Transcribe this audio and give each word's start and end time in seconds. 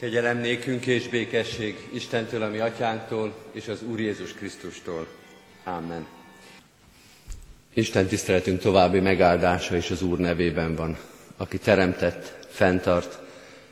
Kegyelem 0.00 0.38
nékünk 0.38 0.86
és 0.86 1.08
békesség 1.08 1.88
Istentől, 1.92 2.42
ami 2.42 2.58
atyánktól, 2.58 3.34
és 3.52 3.68
az 3.68 3.82
Úr 3.82 4.00
Jézus 4.00 4.32
Krisztustól. 4.32 5.06
Amen. 5.64 6.06
Isten 7.74 8.06
tiszteletünk 8.06 8.60
további 8.60 9.00
megáldása 9.00 9.76
is 9.76 9.90
az 9.90 10.02
Úr 10.02 10.18
nevében 10.18 10.74
van, 10.74 10.96
aki 11.36 11.58
teremtett, 11.58 12.46
fenntart, 12.48 13.18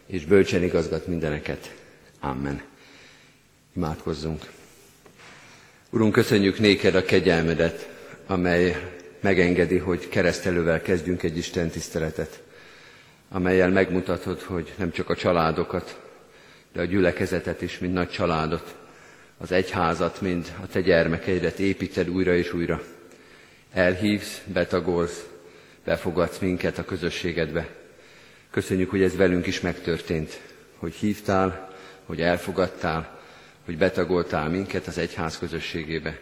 és 0.07 0.25
bölcsen 0.25 0.63
igazgat 0.63 1.07
mindeneket. 1.07 1.75
Amen. 2.21 2.63
Imádkozzunk. 3.77 4.51
Urunk, 5.91 6.13
köszönjük 6.13 6.59
néked 6.59 6.95
a 6.95 7.05
kegyelmedet, 7.05 7.89
amely 8.27 8.93
megengedi, 9.21 9.79
hogy 9.79 10.09
keresztelővel 10.09 10.83
kezdjünk 10.83 11.23
egy 11.23 11.37
Isten 11.37 11.69
tiszteletet, 11.69 12.43
amelyel 13.29 13.69
megmutatod, 13.69 14.41
hogy 14.41 14.73
nem 14.77 14.91
csak 14.91 15.11
a 15.11 15.17
családokat, 15.17 16.07
de 16.73 16.81
a 16.81 16.85
gyülekezetet 16.85 17.63
is, 17.63 17.79
mint 17.79 17.93
nagy 17.93 18.09
családot, 18.11 18.77
az 19.39 19.53
egyházat, 19.53 20.21
mind 20.21 20.53
a 20.63 20.67
te 20.67 20.81
gyermekeidet 20.81 21.59
építed 21.59 22.09
újra 22.09 22.35
és 22.35 22.53
újra. 22.53 22.83
Elhívsz, 23.73 24.41
betagolsz, 24.53 25.27
befogadsz 25.85 26.39
minket 26.39 26.79
a 26.79 26.85
közösségedbe. 26.85 27.69
Köszönjük, 28.51 28.91
hogy 28.91 29.03
ez 29.03 29.17
velünk 29.17 29.47
is 29.47 29.61
megtörtént, 29.61 30.41
hogy 30.77 30.95
hívtál, 30.95 31.69
hogy 32.05 32.21
elfogadtál, 32.21 33.21
hogy 33.65 33.79
betagoltál 33.79 34.49
minket 34.49 34.87
az 34.87 34.99
egyház 34.99 35.39
közösségébe. 35.39 36.19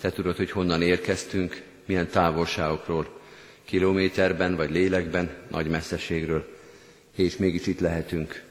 Te 0.00 0.10
tudod, 0.10 0.36
hogy 0.36 0.50
honnan 0.50 0.82
érkeztünk, 0.82 1.62
milyen 1.86 2.08
távolságokról, 2.08 3.20
kilométerben 3.64 4.56
vagy 4.56 4.70
lélekben, 4.70 5.30
nagy 5.50 5.66
messzeségről, 5.68 6.54
és 7.16 7.36
mégis 7.36 7.66
itt 7.66 7.80
lehetünk. 7.80 8.42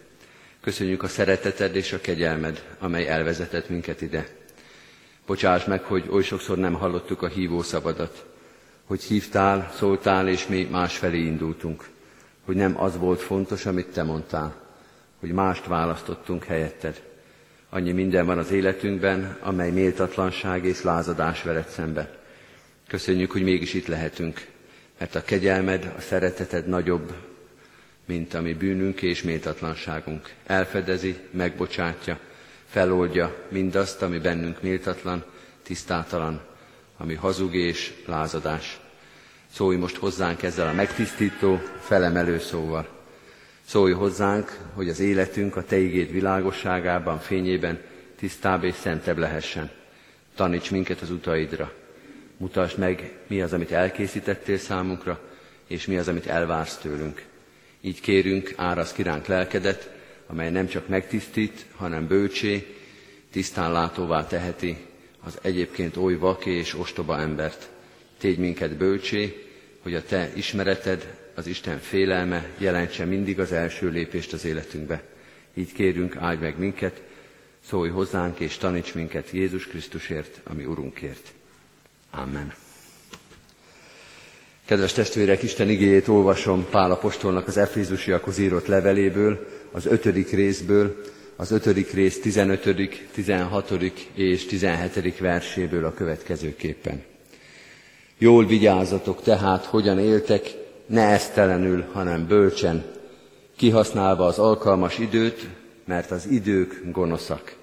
Köszönjük 0.66 1.04
a 1.04 1.08
szereteted 1.08 1.76
és 1.76 1.94
a 1.94 2.02
kegyelmed, 2.02 2.64
amely 2.80 3.08
elvezetett 3.08 3.70
minket 3.70 4.02
ide. 4.02 4.28
Bocsáss 5.26 5.66
meg, 5.66 5.84
hogy 5.84 6.08
oly 6.10 6.24
sokszor 6.24 6.58
nem 6.58 6.74
hallottuk 6.74 7.22
a 7.22 7.28
hívó 7.28 7.62
szabadat, 7.62 8.26
hogy 8.86 9.04
hívtál, 9.04 9.72
szóltál, 9.76 10.28
és 10.28 10.48
mi 10.48 10.68
másfelé 10.72 11.18
indultunk, 11.18 11.90
hogy 12.46 12.56
nem 12.56 12.82
az 12.82 12.98
volt 12.98 13.22
fontos, 13.22 13.66
amit 13.66 13.88
te 13.88 14.04
mondtál, 14.04 14.56
hogy 15.20 15.32
mást 15.32 15.66
választottunk 15.66 16.44
helyetted. 16.44 17.02
Annyi 17.70 17.92
minden 17.92 18.26
van 18.26 18.38
az 18.38 18.52
életünkben, 18.52 19.38
amely 19.42 19.72
méltatlanság 19.72 20.66
és 20.66 20.82
lázadás 20.82 21.44
veled 21.44 21.68
szembe. 21.68 22.18
Köszönjük, 22.88 23.32
hogy 23.32 23.44
mégis 23.44 23.74
itt 23.74 23.88
lehetünk, 23.88 24.48
mert 25.00 25.16
a 25.16 25.24
kegyelmed, 25.24 25.94
a 25.98 26.02
szereteted 26.02 26.68
nagyobb, 26.68 27.14
mint 28.06 28.34
a 28.34 28.42
mi 28.42 28.54
bűnünk 28.54 29.02
és 29.02 29.24
méltatlanságunk. 29.24 30.34
Elfedezi, 30.46 31.18
megbocsátja, 31.32 32.20
feloldja 32.66 33.36
mindazt, 33.50 34.02
ami 34.02 34.20
bennünk 34.20 34.62
méltatlan, 34.62 35.24
tisztátalan, 35.64 36.42
ami 36.98 37.14
hazug 37.14 37.56
és 37.56 37.94
lázadás. 38.06 38.80
Szólj 39.52 39.78
most 39.78 39.96
hozzánk 39.96 40.44
ezzel 40.44 40.68
a 40.68 40.74
megtisztító, 40.74 41.62
felemelő 41.80 42.40
szóval. 42.40 42.88
Szólj 43.66 43.94
hozzánk, 43.94 44.58
hogy 44.74 44.90
az 44.90 45.00
életünk 45.00 45.56
a 45.56 45.64
Te 45.64 45.78
igéd 45.78 46.12
világosságában, 46.12 47.20
fényében 47.20 47.82
tisztább 48.16 48.64
és 48.64 48.76
szentebb 48.76 49.18
lehessen. 49.18 49.72
Taníts 50.36 50.72
minket 50.72 51.02
az 51.02 51.12
utaidra. 51.12 51.74
Mutasd 52.38 52.78
meg, 52.78 53.18
mi 53.28 53.42
az, 53.42 53.54
amit 53.54 53.72
elkészítettél 53.72 54.58
számunkra, 54.58 55.20
és 55.68 55.86
mi 55.86 55.98
az, 55.98 56.08
amit 56.08 56.28
elvársz 56.28 56.78
tőlünk. 56.78 57.24
Így 57.86 58.02
kérünk, 58.02 58.54
árasz 58.56 58.94
kiránk 58.94 59.26
lelkedet, 59.26 59.90
amely 60.28 60.52
nem 60.52 60.68
csak 60.68 60.88
megtisztít, 60.88 61.66
hanem 61.76 62.08
bölcsé, 62.08 62.76
tisztán 63.32 63.72
látóvá 63.72 64.28
teheti 64.28 64.78
az 65.24 65.38
egyébként 65.42 65.98
oly 65.98 66.18
vaké 66.18 66.52
és 66.52 66.74
ostoba 66.74 67.20
embert. 67.20 67.70
Tégy 68.18 68.38
minket 68.38 68.78
bölcsé, 68.78 69.48
hogy 69.82 69.94
a 69.94 70.04
Te 70.04 70.32
ismereted, 70.36 71.18
az 71.36 71.48
Isten 71.48 71.80
félelme 71.80 72.50
jelentse 72.58 73.06
mindig 73.06 73.40
az 73.40 73.52
első 73.52 73.90
lépést 73.90 74.34
az 74.34 74.46
életünkbe. 74.46 75.04
Így 75.54 75.74
kérünk, 75.74 76.16
áldj 76.16 76.42
meg 76.42 76.58
minket, 76.58 77.02
szólj 77.68 77.90
hozzánk 77.90 78.40
és 78.40 78.58
taníts 78.58 78.94
minket 78.94 79.30
Jézus 79.30 79.68
Krisztusért, 79.68 80.40
ami 80.44 80.66
Urunkért. 80.66 81.32
Amen. 82.10 82.65
Kedves 84.66 84.94
testvérek, 84.94 85.44
Isten 85.44 85.70
igéjét 85.70 86.08
olvasom 86.08 86.68
Pál 86.70 86.92
apostolnak 86.92 87.48
az 87.48 87.58
Efézusiakhoz 87.58 88.38
írott 88.38 88.66
leveléből, 88.66 89.48
az 89.72 89.86
ötödik 89.86 90.32
részből, 90.32 91.02
az 91.36 91.52
ötödik 91.52 91.92
rész 91.92 92.22
15., 92.22 92.70
16. 93.14 93.72
és 94.14 94.46
17. 94.46 95.20
verséből 95.20 95.86
a 95.86 95.94
következőképpen. 95.94 97.04
Jól 98.18 98.46
vigyázzatok 98.46 99.22
tehát, 99.22 99.66
hogyan 99.66 100.00
éltek, 100.00 100.54
ne 100.86 101.02
esztelenül, 101.02 101.86
hanem 101.92 102.28
bölcsen, 102.28 102.86
kihasználva 103.56 104.26
az 104.26 104.40
alkalmas 104.40 104.98
időt, 104.98 105.48
mert 105.86 106.12
az 106.12 106.28
idők 106.30 106.82
gonoszak. 106.92 107.56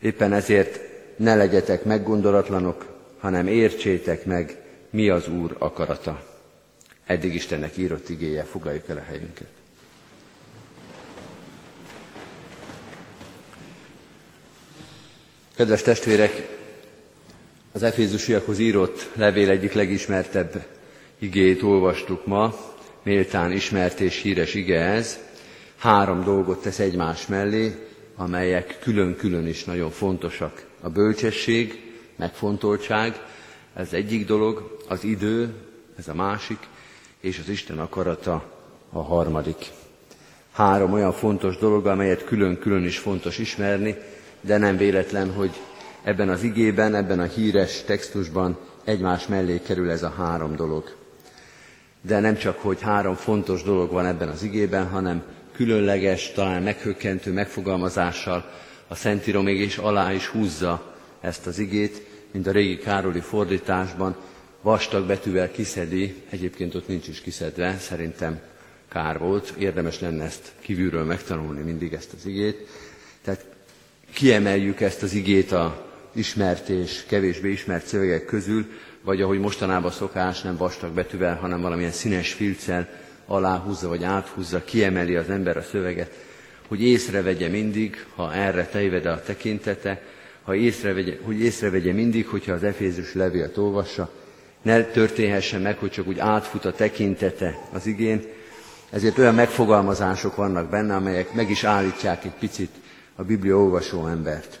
Éppen 0.00 0.32
ezért 0.32 0.80
ne 1.16 1.34
legyetek 1.34 1.84
meggondolatlanok, 1.84 2.86
hanem 3.18 3.46
értsétek 3.46 4.24
meg, 4.24 4.61
mi 4.92 5.08
az 5.08 5.28
Úr 5.28 5.56
akarata. 5.58 6.22
Eddig 7.06 7.34
Istennek 7.34 7.76
írott 7.76 8.08
igéje, 8.08 8.42
fogaljuk 8.44 8.88
el 8.88 8.96
a 8.96 9.02
helyünket. 9.02 9.48
Kedves 15.56 15.82
testvérek, 15.82 16.48
az 17.72 17.82
Efézusiakhoz 17.82 18.58
írott 18.58 19.08
levél 19.14 19.50
egyik 19.50 19.72
legismertebb 19.72 20.66
igét 21.18 21.62
olvastuk 21.62 22.26
ma, 22.26 22.54
méltán 23.02 23.52
ismert 23.52 24.00
és 24.00 24.20
híres 24.22 24.54
ige 24.54 24.80
ez. 24.80 25.18
Három 25.76 26.24
dolgot 26.24 26.62
tesz 26.62 26.78
egymás 26.78 27.26
mellé, 27.26 27.72
amelyek 28.16 28.78
külön-külön 28.80 29.46
is 29.46 29.64
nagyon 29.64 29.90
fontosak. 29.90 30.64
A 30.80 30.88
bölcsesség, 30.88 31.92
megfontoltság, 32.16 33.20
ez 33.74 33.92
egyik 33.92 34.26
dolog, 34.26 34.76
az 34.88 35.04
idő, 35.04 35.54
ez 35.98 36.08
a 36.08 36.14
másik, 36.14 36.58
és 37.20 37.38
az 37.38 37.48
Isten 37.48 37.78
akarata 37.78 38.44
a 38.92 39.02
harmadik. 39.02 39.70
Három 40.52 40.92
olyan 40.92 41.12
fontos 41.12 41.56
dolog, 41.56 41.86
amelyet 41.86 42.24
külön-külön 42.24 42.84
is 42.84 42.98
fontos 42.98 43.38
ismerni, 43.38 43.96
de 44.40 44.58
nem 44.58 44.76
véletlen, 44.76 45.32
hogy 45.32 45.50
ebben 46.02 46.28
az 46.28 46.42
igében, 46.42 46.94
ebben 46.94 47.20
a 47.20 47.24
híres 47.24 47.82
textusban 47.82 48.58
egymás 48.84 49.26
mellé 49.26 49.60
kerül 49.60 49.90
ez 49.90 50.02
a 50.02 50.14
három 50.16 50.56
dolog. 50.56 50.94
De 52.00 52.20
nem 52.20 52.36
csak, 52.36 52.58
hogy 52.58 52.80
három 52.80 53.14
fontos 53.14 53.62
dolog 53.62 53.90
van 53.90 54.06
ebben 54.06 54.28
az 54.28 54.42
igében, 54.42 54.88
hanem 54.88 55.22
különleges, 55.52 56.32
talán 56.32 56.62
meghökkentő 56.62 57.32
megfogalmazással 57.32 58.50
a 58.88 58.94
Szentíró 58.94 59.40
mégis 59.40 59.76
alá 59.76 60.12
is 60.12 60.26
húzza 60.26 60.94
ezt 61.20 61.46
az 61.46 61.58
igét, 61.58 62.11
mint 62.32 62.46
a 62.46 62.50
régi 62.50 62.78
Károli 62.78 63.20
fordításban, 63.20 64.16
vastag 64.62 65.06
betűvel 65.06 65.50
kiszedi, 65.50 66.14
egyébként 66.30 66.74
ott 66.74 66.88
nincs 66.88 67.08
is 67.08 67.20
kiszedve, 67.20 67.76
szerintem 67.78 68.40
kár 68.88 69.18
volt, 69.18 69.54
érdemes 69.58 70.00
lenne 70.00 70.24
ezt 70.24 70.52
kívülről 70.60 71.04
megtanulni 71.04 71.60
mindig 71.60 71.92
ezt 71.92 72.12
az 72.12 72.26
igét. 72.26 72.68
Tehát 73.24 73.46
kiemeljük 74.12 74.80
ezt 74.80 75.02
az 75.02 75.12
igét 75.12 75.52
a 75.52 75.90
ismert 76.12 76.68
és 76.68 77.04
kevésbé 77.06 77.50
ismert 77.50 77.86
szövegek 77.86 78.24
közül, 78.24 78.66
vagy 79.02 79.22
ahogy 79.22 79.38
mostanában 79.38 79.90
szokás, 79.90 80.40
nem 80.40 80.56
vastag 80.56 80.92
betűvel, 80.92 81.36
hanem 81.36 81.60
valamilyen 81.60 81.90
színes 81.90 82.32
filccel 82.32 82.88
aláhúzza 83.26 83.88
vagy 83.88 84.04
áthúzza, 84.04 84.64
kiemeli 84.64 85.16
az 85.16 85.30
ember 85.30 85.56
a 85.56 85.62
szöveget, 85.62 86.12
hogy 86.68 86.82
észrevegye 86.82 87.48
mindig, 87.48 88.06
ha 88.14 88.34
erre 88.34 88.66
tejvede 88.66 89.10
a 89.10 89.22
tekintete, 89.22 90.02
ha 90.42 90.54
észrevegye, 90.54 91.16
hogy 91.22 91.40
észrevegye 91.40 91.92
mindig, 91.92 92.26
hogyha 92.26 92.52
az 92.52 92.62
Efézus 92.62 93.14
levélt 93.14 93.56
olvassa, 93.56 94.10
ne 94.62 94.84
történhessen 94.84 95.60
meg, 95.60 95.78
hogy 95.78 95.90
csak 95.90 96.06
úgy 96.06 96.18
átfut 96.18 96.64
a 96.64 96.72
tekintete 96.72 97.58
az 97.72 97.86
igén, 97.86 98.24
ezért 98.90 99.18
olyan 99.18 99.34
megfogalmazások 99.34 100.36
vannak 100.36 100.70
benne, 100.70 100.94
amelyek 100.94 101.32
meg 101.32 101.50
is 101.50 101.64
állítják 101.64 102.24
egy 102.24 102.34
picit 102.38 102.70
a 103.16 103.22
Biblia 103.22 103.56
olvasó 103.56 104.06
embert. 104.06 104.60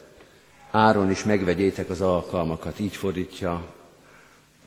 Áron 0.70 1.10
is 1.10 1.24
megvegyétek 1.24 1.90
az 1.90 2.00
alkalmakat, 2.00 2.80
így 2.80 2.96
fordítja 2.96 3.52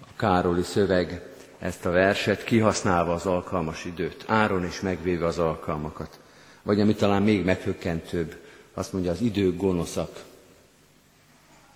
a 0.01 0.15
Károli 0.15 0.63
szöveg 0.63 1.21
ezt 1.59 1.85
a 1.85 1.89
verset, 1.89 2.43
kihasználva 2.43 3.13
az 3.13 3.25
alkalmas 3.25 3.85
időt. 3.85 4.23
Áron 4.27 4.65
is 4.65 4.81
megvéve 4.81 5.25
az 5.25 5.37
alkalmakat. 5.37 6.19
Vagy 6.63 6.79
ami 6.79 6.95
talán 6.95 7.21
még 7.21 7.45
meghökkentőbb, 7.45 8.35
azt 8.73 8.93
mondja, 8.93 9.11
az 9.11 9.21
idők 9.21 9.57
gonoszak. 9.57 10.23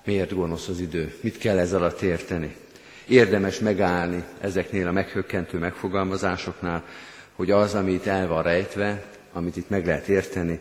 Miért 0.05 0.33
gonosz 0.35 0.67
az 0.67 0.79
idő? 0.79 1.15
Mit 1.21 1.37
kell 1.37 1.57
ez 1.57 1.73
alatt 1.73 2.01
érteni? 2.01 2.55
Érdemes 3.07 3.59
megállni 3.59 4.23
ezeknél 4.41 4.87
a 4.87 4.91
meghökkentő 4.91 5.57
megfogalmazásoknál, 5.57 6.83
hogy 7.35 7.51
az, 7.51 7.73
amit 7.75 8.07
el 8.07 8.27
van 8.27 8.43
rejtve, 8.43 9.03
amit 9.33 9.57
itt 9.57 9.69
meg 9.69 9.85
lehet 9.85 10.07
érteni, 10.07 10.59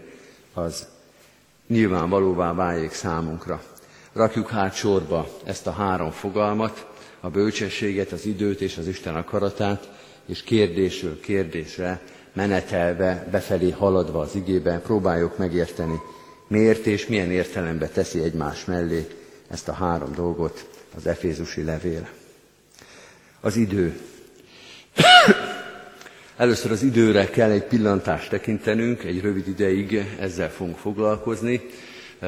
az 0.54 0.86
nyilvánvalóvá 1.66 2.52
váljék 2.54 2.92
számunkra. 2.92 3.62
Rakjuk 4.12 4.48
hát 4.50 4.74
sorba 4.74 5.28
ezt 5.44 5.66
a 5.66 5.70
három 5.70 6.10
fogalmat, 6.10 6.86
a 7.20 7.28
bölcsességet, 7.28 8.12
az 8.12 8.26
időt 8.26 8.60
és 8.60 8.76
az 8.76 8.86
Isten 8.86 9.16
akaratát, 9.16 9.88
és 10.26 10.42
kérdésről 10.42 11.20
kérdésre 11.20 12.00
menetelve, 12.32 13.28
befelé 13.30 13.70
haladva 13.70 14.20
az 14.20 14.34
igében 14.34 14.82
próbáljuk 14.82 15.38
megérteni, 15.38 16.00
miért 16.46 16.86
és 16.86 17.06
milyen 17.06 17.30
értelembe 17.30 17.88
teszi 17.88 18.22
egymás 18.22 18.64
mellé 18.64 19.06
ezt 19.50 19.68
a 19.68 19.72
három 19.72 20.12
dolgot 20.14 20.68
az 20.96 21.06
Efézusi 21.06 21.62
levél. 21.62 22.08
Az 23.40 23.56
idő. 23.56 23.98
Először 26.36 26.70
az 26.70 26.82
időre 26.82 27.30
kell 27.30 27.50
egy 27.50 27.64
pillantást 27.64 28.30
tekintenünk, 28.30 29.04
egy 29.04 29.20
rövid 29.20 29.48
ideig 29.48 30.16
ezzel 30.20 30.50
fogunk 30.50 30.76
foglalkozni. 30.76 31.60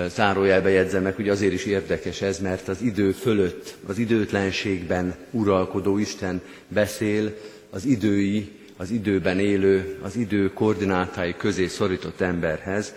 Zárójelbe 0.08 0.70
jegyzem 0.70 1.02
meg, 1.02 1.14
hogy 1.14 1.28
azért 1.28 1.52
is 1.52 1.64
érdekes 1.64 2.22
ez, 2.22 2.38
mert 2.38 2.68
az 2.68 2.82
idő 2.82 3.12
fölött, 3.12 3.76
az 3.86 3.98
időtlenségben 3.98 5.14
uralkodó 5.30 5.98
Isten 5.98 6.42
beszél 6.68 7.36
az 7.70 7.84
idői, 7.84 8.58
az 8.76 8.90
időben 8.90 9.38
élő, 9.38 9.98
az 10.02 10.16
idő 10.16 10.52
koordinátái 10.52 11.34
közé 11.36 11.66
szorított 11.66 12.20
emberhez, 12.20 12.94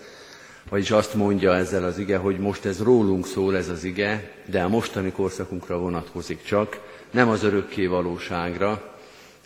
vagyis 0.74 0.90
azt 0.90 1.14
mondja 1.14 1.56
ezzel 1.56 1.84
az 1.84 1.98
ige, 1.98 2.16
hogy 2.16 2.38
most 2.38 2.64
ez 2.64 2.82
rólunk 2.82 3.26
szól 3.26 3.56
ez 3.56 3.68
az 3.68 3.84
ige, 3.84 4.30
de 4.46 4.62
a 4.62 4.68
mostani 4.68 5.10
korszakunkra 5.10 5.78
vonatkozik 5.78 6.42
csak, 6.42 6.80
nem 7.10 7.28
az 7.28 7.42
örökké 7.42 7.86
valóságra. 7.86 8.96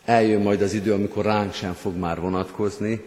Eljön 0.04 0.42
majd 0.42 0.62
az 0.62 0.72
idő, 0.72 0.92
amikor 0.92 1.25
ránk 1.25 1.54
sem 1.54 1.72
fog 1.72 1.96
már 1.96 2.20
vonatkozni, 2.20 3.04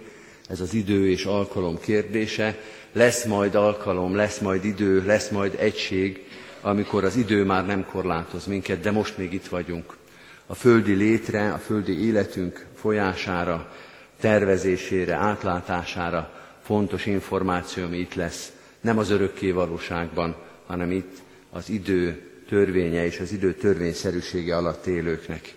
ez 0.50 0.60
az 0.60 0.74
idő 0.74 1.10
és 1.10 1.26
alkalom 1.26 1.80
kérdése. 1.80 2.58
Lesz 2.94 3.26
majd 3.26 3.56
alkalom, 3.56 4.16
lesz 4.16 4.40
majd 4.40 4.66
idő, 4.66 5.06
lesz 5.06 5.30
majd 5.30 5.56
egység, 5.60 6.28
amikor 6.62 7.04
az 7.04 7.16
idő 7.16 7.44
már 7.44 7.66
nem 7.66 7.86
korlátoz 7.92 8.46
minket, 8.46 8.80
de 8.80 8.92
most 8.92 9.18
még 9.18 9.34
itt 9.34 9.48
vagyunk. 9.48 9.98
A 10.46 10.56
földi 10.56 10.94
létre, 10.94 11.52
a 11.52 11.58
földi 11.58 12.06
életünk 12.06 12.66
folyására, 12.76 13.72
tervezésére, 14.20 15.14
átlátására 15.14 16.41
fontos 16.72 17.06
információ, 17.06 17.84
ami 17.84 17.98
itt 17.98 18.14
lesz, 18.14 18.52
nem 18.82 18.98
az 18.98 19.10
örökké 19.10 19.52
valóságban, 19.52 20.36
hanem 20.66 20.92
itt 20.92 21.18
az 21.50 21.70
idő 21.70 22.22
törvénye 22.50 23.06
és 23.06 23.20
az 23.20 23.32
idő 23.32 23.54
törvényszerűsége 23.54 24.56
alatt 24.56 24.86
élőknek. 24.86 25.54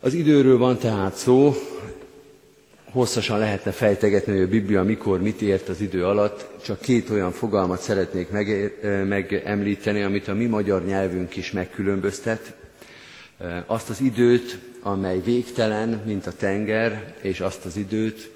Az 0.00 0.14
időről 0.14 0.58
van 0.58 0.78
tehát 0.78 1.14
szó, 1.14 1.54
hosszasan 2.90 3.38
lehetne 3.38 3.70
fejtegetni, 3.70 4.32
hogy 4.32 4.42
a 4.42 4.48
Biblia 4.48 4.82
mikor 4.82 5.20
mit 5.20 5.40
ért 5.40 5.68
az 5.68 5.80
idő 5.80 6.04
alatt, 6.04 6.48
csak 6.64 6.80
két 6.80 7.10
olyan 7.10 7.32
fogalmat 7.32 7.80
szeretnék 7.80 8.28
megemlíteni, 9.08 10.02
amit 10.02 10.28
a 10.28 10.34
mi 10.34 10.46
magyar 10.46 10.84
nyelvünk 10.84 11.36
is 11.36 11.50
megkülönböztet. 11.50 12.54
Azt 13.66 13.90
az 13.90 14.00
időt, 14.00 14.58
amely 14.82 15.20
végtelen, 15.24 16.02
mint 16.06 16.26
a 16.26 16.32
tenger, 16.32 17.14
és 17.20 17.40
azt 17.40 17.64
az 17.64 17.76
időt, 17.76 18.30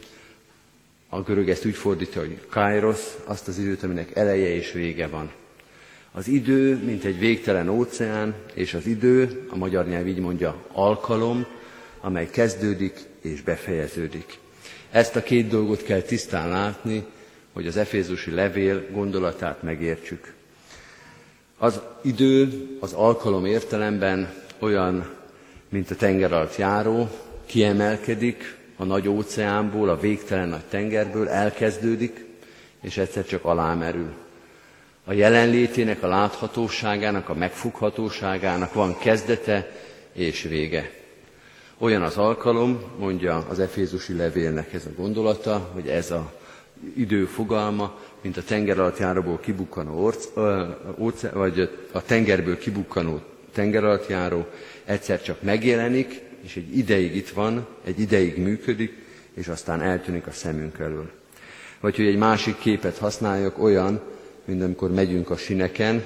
a 1.09 1.21
görög 1.23 1.49
ezt 1.49 1.67
úgy 1.67 1.75
fordítja, 1.75 2.21
hogy 2.21 2.41
kairos, 2.49 3.01
azt 3.25 3.49
az 3.49 3.59
időt, 3.59 3.83
aminek 3.83 4.17
eleje 4.17 4.55
és 4.55 4.73
vége 4.73 5.07
van. 5.07 5.31
Az 6.13 6.29
idő, 6.29 6.77
mint 6.85 7.05
egy 7.05 7.19
végtelen 7.19 7.69
óceán, 7.69 8.35
és 8.55 8.75
az 8.75 8.87
idő, 8.87 9.47
a 9.51 9.57
magyar 9.57 9.87
nyelv 9.87 10.07
így 10.07 10.19
mondja, 10.19 10.65
alkalom, 10.73 11.47
amely 12.01 12.31
kezdődik 12.31 12.99
és 13.21 13.43
befejeződik. 13.43 14.39
Ezt 14.91 15.17
a 15.17 15.23
két 15.23 15.49
dolgot 15.49 15.83
kell 15.83 16.01
tisztán 16.01 16.49
látni, 16.49 17.05
hogy 17.53 17.67
az 17.67 17.77
Efézusi 17.77 18.31
levél 18.31 18.87
gondolatát 18.91 19.63
megértsük. 19.63 20.33
Az 21.59 21.81
idő 22.03 22.67
az 22.81 22.93
alkalom 22.93 23.45
értelemben 23.45 24.35
olyan, 24.59 25.11
mint 25.69 25.91
a 25.91 25.95
tenger 25.97 26.33
alatt 26.33 26.57
járó, 26.57 27.09
kiemelkedik, 27.47 28.56
a 28.77 28.85
nagy 28.85 29.09
óceánból, 29.09 29.89
a 29.89 30.01
végtelen 30.01 30.49
nagy 30.49 30.65
tengerből 30.65 31.29
elkezdődik, 31.29 32.25
és 32.81 32.97
egyszer 32.97 33.25
csak 33.25 33.45
alámerül. 33.45 34.13
A 35.05 35.13
jelenlétének, 35.13 36.03
a 36.03 36.09
láthatóságának, 36.09 37.29
a 37.29 37.35
megfoghatóságának 37.35 38.73
van 38.73 38.99
kezdete 38.99 39.71
és 40.13 40.43
vége. 40.43 40.91
Olyan 41.79 42.03
az 42.03 42.17
alkalom, 42.17 42.83
mondja 42.99 43.47
az 43.49 43.59
Efézusi 43.59 44.17
levélnek 44.17 44.73
ez 44.73 44.87
a 44.87 45.01
gondolata, 45.01 45.71
hogy 45.73 45.89
ez 45.89 46.11
a 46.11 46.33
idő 46.97 47.25
fogalma, 47.25 47.99
mint 48.21 48.37
a 48.37 48.43
tenger 48.43 48.79
alatt 48.79 48.99
járóból 48.99 49.39
kibukkanó 49.41 50.05
orc, 50.05 50.29
óce, 50.99 51.31
vagy 51.31 51.71
a 51.93 52.03
tengerből 52.03 52.59
kibukkanó 52.59 53.21
tenger 53.53 53.85
alatt 53.85 54.09
járó, 54.09 54.47
egyszer 54.85 55.23
csak 55.23 55.43
megjelenik, 55.43 56.21
és 56.47 56.57
egy 56.57 56.77
ideig 56.79 57.17
itt 57.17 57.29
van, 57.29 57.67
egy 57.85 58.01
ideig 58.01 58.39
működik, 58.39 58.93
és 59.35 59.49
aztán 59.49 59.81
eltűnik 59.81 60.27
a 60.27 60.33
szemünk 60.33 60.79
elől. 60.79 61.11
Vagy 61.81 61.97
hogy 61.97 62.07
egy 62.07 62.17
másik 62.17 62.59
képet 62.59 62.99
használjak, 62.99 63.59
olyan, 63.59 64.01
mint 64.45 64.63
amikor 64.63 64.91
megyünk 64.91 65.31
a 65.31 65.37
sineken, 65.37 66.05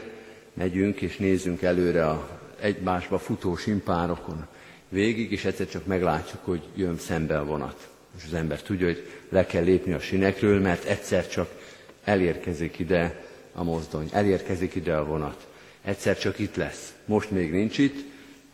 megyünk 0.54 1.00
és 1.00 1.16
nézzünk 1.16 1.62
előre 1.62 2.06
a 2.06 2.40
egymásba 2.60 3.18
futó 3.18 3.56
simpárokon 3.56 4.46
végig, 4.88 5.32
és 5.32 5.44
egyszer 5.44 5.68
csak 5.68 5.86
meglátjuk, 5.86 6.44
hogy 6.44 6.62
jön 6.74 6.98
szembe 6.98 7.38
a 7.38 7.44
vonat. 7.44 7.88
És 8.16 8.22
az 8.26 8.34
ember 8.34 8.62
tudja, 8.62 8.86
hogy 8.86 9.08
le 9.28 9.46
kell 9.46 9.64
lépni 9.64 9.92
a 9.92 10.00
sinekről, 10.00 10.60
mert 10.60 10.84
egyszer 10.84 11.28
csak 11.28 11.50
elérkezik 12.04 12.78
ide 12.78 13.24
a 13.52 13.62
mozdony, 13.62 14.08
elérkezik 14.12 14.74
ide 14.74 14.94
a 14.94 15.04
vonat. 15.04 15.46
Egyszer 15.84 16.18
csak 16.18 16.38
itt 16.38 16.56
lesz. 16.56 16.92
Most 17.04 17.30
még 17.30 17.50
nincs 17.50 17.78
itt, 17.78 18.04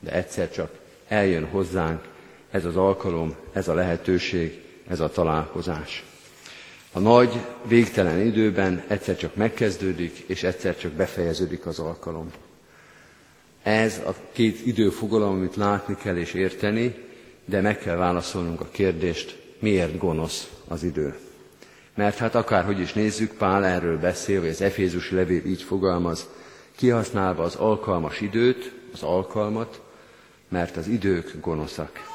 de 0.00 0.12
egyszer 0.12 0.50
csak 0.50 0.84
eljön 1.08 1.44
hozzánk 1.44 2.00
ez 2.50 2.64
az 2.64 2.76
alkalom, 2.76 3.34
ez 3.52 3.68
a 3.68 3.74
lehetőség, 3.74 4.60
ez 4.88 5.00
a 5.00 5.08
találkozás. 5.08 6.04
A 6.92 6.98
nagy, 6.98 7.40
végtelen 7.64 8.20
időben 8.26 8.84
egyszer 8.86 9.16
csak 9.16 9.34
megkezdődik, 9.34 10.24
és 10.26 10.42
egyszer 10.42 10.76
csak 10.76 10.92
befejeződik 10.92 11.66
az 11.66 11.78
alkalom. 11.78 12.30
Ez 13.62 14.02
a 14.06 14.14
két 14.32 14.66
időfogalom, 14.66 15.30
amit 15.30 15.56
látni 15.56 15.96
kell 16.02 16.16
és 16.16 16.34
érteni, 16.34 16.94
de 17.44 17.60
meg 17.60 17.78
kell 17.78 17.96
válaszolnunk 17.96 18.60
a 18.60 18.68
kérdést, 18.70 19.42
miért 19.58 19.98
gonosz 19.98 20.50
az 20.68 20.82
idő. 20.82 21.14
Mert 21.94 22.16
hát 22.16 22.34
akárhogy 22.34 22.80
is 22.80 22.92
nézzük, 22.92 23.32
Pál 23.32 23.64
erről 23.64 23.98
beszél, 23.98 24.40
vagy 24.40 24.48
az 24.48 24.60
Efézusi 24.60 25.14
levél 25.14 25.44
így 25.44 25.62
fogalmaz, 25.62 26.28
kihasználva 26.76 27.42
az 27.42 27.54
alkalmas 27.54 28.20
időt, 28.20 28.72
az 28.92 29.02
alkalmat, 29.02 29.80
mert 30.48 30.76
az 30.76 30.86
idők 30.86 31.34
gonoszak. 31.40 32.14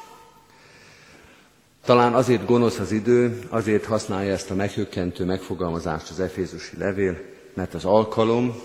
Talán 1.86 2.14
azért 2.14 2.46
gonosz 2.46 2.80
az 2.80 2.92
idő, 2.92 3.40
azért 3.50 3.86
használja 3.86 4.32
ezt 4.32 4.52
a 4.52 4.56
meghökkentő 4.56 5.26
megfogalmazást 5.26 6.10
az 6.10 6.20
Efézusi 6.20 6.78
levél, 6.78 7.22
mert 7.54 7.74
az 7.74 7.86
alkalom, 7.86 8.56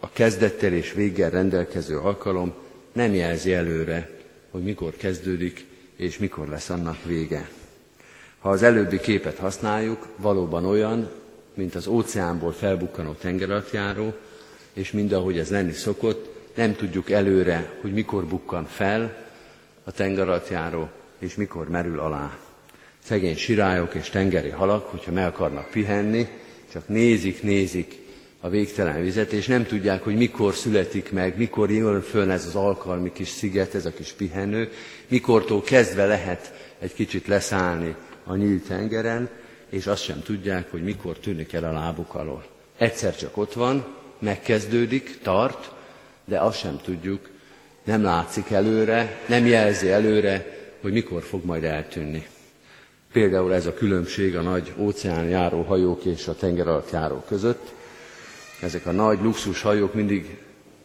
a 0.00 0.10
kezdettel 0.12 0.72
és 0.72 0.92
véggel 0.92 1.30
rendelkező 1.30 1.98
alkalom 1.98 2.54
nem 2.92 3.14
jelzi 3.14 3.52
előre, 3.52 4.10
hogy 4.50 4.62
mikor 4.62 4.96
kezdődik 4.96 5.66
és 5.96 6.18
mikor 6.18 6.48
lesz 6.48 6.70
annak 6.70 7.04
vége. 7.04 7.48
Ha 8.38 8.50
az 8.50 8.62
előbbi 8.62 9.00
képet 9.00 9.38
használjuk, 9.38 10.06
valóban 10.16 10.64
olyan, 10.64 11.10
mint 11.54 11.74
az 11.74 11.86
óceánból 11.86 12.52
felbukkanó 12.52 13.12
tengeratjáró, 13.12 14.14
és 14.72 14.90
mind 14.90 15.12
ahogy 15.12 15.38
ez 15.38 15.50
lenni 15.50 15.72
szokott, 15.72 16.29
nem 16.54 16.74
tudjuk 16.74 17.10
előre, 17.10 17.72
hogy 17.80 17.92
mikor 17.92 18.24
bukkan 18.24 18.64
fel 18.64 19.26
a 19.84 19.92
tengeratjáró, 19.92 20.88
és 21.18 21.34
mikor 21.34 21.68
merül 21.68 21.98
alá. 21.98 22.38
Szegény 23.04 23.36
sirályok 23.36 23.94
és 23.94 24.08
tengeri 24.08 24.48
halak, 24.48 24.86
hogyha 24.86 25.12
meg 25.12 25.26
akarnak 25.26 25.70
pihenni, 25.70 26.28
csak 26.72 26.88
nézik, 26.88 27.42
nézik 27.42 27.98
a 28.40 28.48
végtelen 28.48 29.02
vizet, 29.02 29.32
és 29.32 29.46
nem 29.46 29.66
tudják, 29.66 30.02
hogy 30.02 30.16
mikor 30.16 30.54
születik 30.54 31.12
meg, 31.12 31.36
mikor 31.36 31.70
jön 31.70 32.00
föl 32.02 32.30
ez 32.30 32.46
az 32.46 32.54
alkalmi 32.54 33.12
kis 33.12 33.28
sziget, 33.28 33.74
ez 33.74 33.86
a 33.86 33.92
kis 33.92 34.12
pihenő, 34.12 34.70
mikortól 35.08 35.62
kezdve 35.62 36.06
lehet 36.06 36.52
egy 36.78 36.94
kicsit 36.94 37.26
leszállni 37.26 37.94
a 38.24 38.34
nyílt 38.34 38.66
tengeren, 38.66 39.28
és 39.68 39.86
azt 39.86 40.02
sem 40.02 40.22
tudják, 40.22 40.70
hogy 40.70 40.82
mikor 40.82 41.18
tűnik 41.18 41.52
el 41.52 41.64
a 41.64 41.72
lábuk 41.72 42.14
alól. 42.14 42.44
Egyszer 42.76 43.16
csak 43.16 43.36
ott 43.36 43.52
van, 43.52 43.84
megkezdődik, 44.18 45.18
tart, 45.22 45.72
de 46.30 46.38
azt 46.38 46.58
sem 46.58 46.80
tudjuk, 46.82 47.28
nem 47.84 48.02
látszik 48.02 48.50
előre, 48.50 49.20
nem 49.26 49.46
jelzi 49.46 49.90
előre, 49.90 50.46
hogy 50.80 50.92
mikor 50.92 51.22
fog 51.22 51.44
majd 51.44 51.64
eltűnni. 51.64 52.26
Például 53.12 53.54
ez 53.54 53.66
a 53.66 53.74
különbség 53.74 54.36
a 54.36 54.40
nagy 54.40 54.72
óceán 54.78 55.28
járó 55.28 55.62
hajók 55.62 56.04
és 56.04 56.28
a 56.28 56.34
tenger 56.34 56.68
alatt 56.68 56.90
járó 56.90 57.24
között. 57.28 57.72
Ezek 58.60 58.86
a 58.86 58.90
nagy 58.92 59.18
luxus 59.22 59.62
hajók 59.62 59.94
mindig 59.94 60.38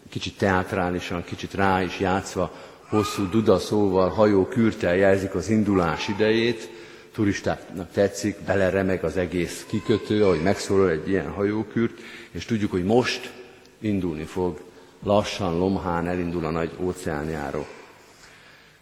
kicsit 0.10 0.38
teátrálisan, 0.38 1.24
kicsit 1.24 1.54
rá 1.54 1.82
is 1.82 2.00
játszva, 2.00 2.52
hosszú 2.90 3.30
dudaszóval, 3.30 4.10
hajó 4.10 4.46
kürtel 4.46 4.96
jelzik 4.96 5.36
az 5.36 5.50
indulás 5.50 6.08
idejét, 6.08 6.70
turistáknak 7.14 7.92
tetszik, 7.92 8.40
beleremeg 8.46 9.04
az 9.04 9.18
egész 9.18 9.66
kikötő, 9.68 10.24
ahogy 10.24 10.42
megszólal 10.42 10.90
egy 10.90 11.10
ilyen 11.10 11.32
hajókürt, 11.32 12.00
és 12.32 12.46
tudjuk, 12.46 12.72
hogy 12.72 12.84
most 12.84 13.32
indulni 13.80 14.24
fog, 14.24 14.60
lassan, 15.06 15.58
lomhán 15.58 16.08
elindul 16.08 16.46
a 16.46 16.50
nagy 16.50 16.72
óceánjáró. 16.80 17.66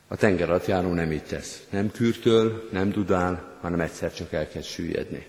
A 0.07 0.15
tengeralattjáró 0.15 0.93
nem 0.93 1.11
így 1.11 1.23
tesz. 1.23 1.63
Nem 1.69 1.91
kürtöl, 1.91 2.69
nem 2.71 2.89
dudál, 2.89 3.57
hanem 3.61 3.79
egyszer 3.79 4.13
csak 4.13 4.33
elkezd 4.33 4.67
süllyedni. 4.67 5.27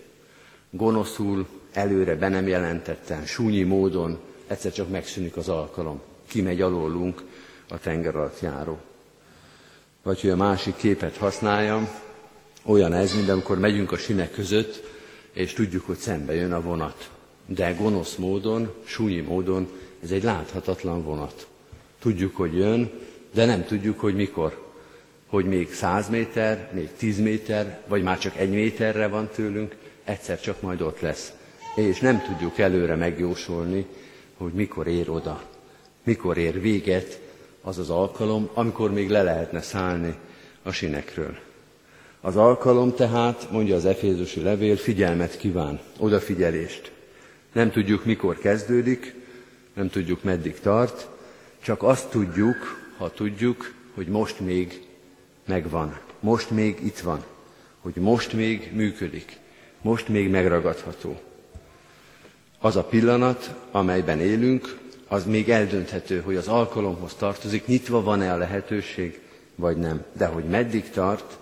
Gonoszul, 0.69 1.47
előre 1.73 2.15
be 2.15 2.27
nem 2.27 2.47
jelentetten, 2.47 3.25
súnyi 3.25 3.63
módon 3.63 4.19
egyszer 4.47 4.71
csak 4.71 4.89
megszűnik 4.89 5.37
az 5.37 5.49
alkalom. 5.49 6.01
Kimegy 6.27 6.61
alólunk 6.61 7.23
a 7.69 7.79
tengeralattjáró. 7.79 8.79
Vagy 10.03 10.21
hogy 10.21 10.29
a 10.29 10.35
másik 10.35 10.75
képet 10.75 11.17
használjam, 11.17 11.89
olyan 12.65 12.93
ez, 12.93 13.15
mint 13.15 13.29
amikor 13.29 13.59
megyünk 13.59 13.91
a 13.91 13.97
sinek 13.97 14.31
között, 14.31 14.83
és 15.33 15.53
tudjuk, 15.53 15.85
hogy 15.85 15.97
szembe 15.97 16.33
jön 16.33 16.53
a 16.53 16.61
vonat. 16.61 17.09
De 17.45 17.73
gonosz 17.73 18.15
módon, 18.15 18.73
súnyi 18.83 19.19
módon 19.19 19.67
ez 20.03 20.11
egy 20.11 20.23
láthatatlan 20.23 21.03
vonat. 21.03 21.47
Tudjuk, 21.99 22.35
hogy 22.35 22.55
jön, 22.55 22.91
de 23.33 23.45
nem 23.45 23.65
tudjuk, 23.65 23.99
hogy 23.99 24.15
mikor. 24.15 24.63
Hogy 25.27 25.45
még 25.45 25.73
száz 25.73 26.09
méter, 26.09 26.69
még 26.73 26.89
tíz 26.97 27.19
méter, 27.19 27.81
vagy 27.87 28.03
már 28.03 28.17
csak 28.17 28.37
egy 28.37 28.49
méterre 28.49 29.07
van 29.07 29.29
tőlünk, 29.35 29.75
egyszer 30.03 30.39
csak 30.39 30.61
majd 30.61 30.81
ott 30.81 30.99
lesz. 30.99 31.33
És 31.75 31.99
nem 31.99 32.21
tudjuk 32.21 32.57
előre 32.57 32.95
megjósolni, 32.95 33.85
hogy 34.37 34.53
mikor 34.53 34.87
ér 34.87 35.09
oda, 35.09 35.43
mikor 36.03 36.37
ér 36.37 36.61
véget 36.61 37.19
az 37.61 37.77
az 37.77 37.89
alkalom, 37.89 38.49
amikor 38.53 38.91
még 38.91 39.09
le 39.09 39.23
lehetne 39.23 39.61
szállni 39.61 40.15
a 40.63 40.71
sinekről. 40.71 41.37
Az 42.21 42.35
alkalom 42.35 42.93
tehát, 42.93 43.51
mondja 43.51 43.75
az 43.75 43.85
Efézusi 43.85 44.41
levél, 44.41 44.75
figyelmet 44.75 45.37
kíván, 45.37 45.79
odafigyelést. 45.97 46.91
Nem 47.55 47.71
tudjuk, 47.71 48.05
mikor 48.05 48.37
kezdődik, 48.37 49.13
nem 49.73 49.89
tudjuk, 49.89 50.23
meddig 50.23 50.59
tart, 50.59 51.07
csak 51.61 51.83
azt 51.83 52.09
tudjuk, 52.09 52.55
ha 52.97 53.11
tudjuk, 53.11 53.73
hogy 53.93 54.07
most 54.07 54.39
még 54.39 54.81
megvan, 55.45 55.99
most 56.19 56.49
még 56.49 56.79
itt 56.83 56.99
van, 56.99 57.23
hogy 57.79 57.95
most 57.95 58.33
még 58.33 58.71
működik, 58.73 59.37
most 59.81 60.07
még 60.07 60.29
megragadható. 60.29 61.19
Az 62.59 62.75
a 62.75 62.83
pillanat, 62.83 63.55
amelyben 63.71 64.19
élünk, 64.19 64.77
az 65.07 65.25
még 65.25 65.49
eldönthető, 65.49 66.21
hogy 66.21 66.35
az 66.35 66.47
alkalomhoz 66.47 67.13
tartozik, 67.13 67.65
nyitva 67.65 68.01
van-e 68.01 68.33
a 68.33 68.37
lehetőség, 68.37 69.19
vagy 69.55 69.77
nem. 69.77 70.03
De 70.13 70.25
hogy 70.25 70.43
meddig 70.43 70.89
tart, 70.89 71.37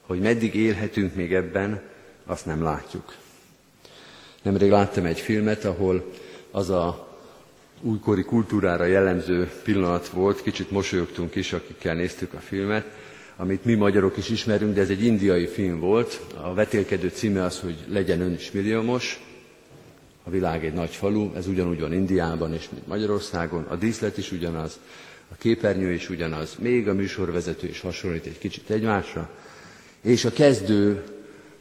hogy 0.00 0.20
meddig 0.20 0.54
élhetünk 0.54 1.14
még 1.14 1.34
ebben, 1.34 1.82
azt 2.26 2.46
nem 2.46 2.62
látjuk. 2.62 3.22
Nemrég 4.44 4.70
láttam 4.70 5.04
egy 5.04 5.20
filmet, 5.20 5.64
ahol 5.64 6.12
az 6.50 6.70
a 6.70 7.08
újkori 7.80 8.22
kultúrára 8.22 8.84
jellemző 8.84 9.50
pillanat 9.62 10.08
volt, 10.08 10.42
kicsit 10.42 10.70
mosolyogtunk 10.70 11.34
is, 11.34 11.52
akikkel 11.52 11.94
néztük 11.94 12.32
a 12.32 12.38
filmet, 12.38 12.86
amit 13.36 13.64
mi 13.64 13.74
magyarok 13.74 14.16
is 14.16 14.28
ismerünk, 14.28 14.74
de 14.74 14.80
ez 14.80 14.88
egy 14.88 15.04
indiai 15.04 15.46
film 15.46 15.80
volt. 15.80 16.20
A 16.42 16.54
vetélkedő 16.54 17.08
címe 17.08 17.44
az, 17.44 17.60
hogy 17.60 17.76
legyen 17.88 18.20
ön 18.20 18.32
is 18.32 18.50
milliómos. 18.50 19.24
A 20.24 20.30
világ 20.30 20.64
egy 20.64 20.72
nagy 20.72 20.94
falu, 20.94 21.34
ez 21.34 21.46
ugyanúgy 21.46 21.80
van 21.80 21.92
Indiában 21.92 22.54
és 22.54 22.68
mint 22.70 22.86
Magyarországon. 22.86 23.64
A 23.68 23.76
díszlet 23.76 24.18
is 24.18 24.32
ugyanaz, 24.32 24.78
a 25.32 25.34
képernyő 25.38 25.92
is 25.92 26.10
ugyanaz, 26.10 26.56
még 26.58 26.88
a 26.88 26.94
műsorvezető 26.94 27.66
is 27.66 27.80
hasonlít 27.80 28.26
egy 28.26 28.38
kicsit 28.38 28.70
egymásra. 28.70 29.30
És 30.00 30.24
a 30.24 30.32
kezdő 30.32 31.04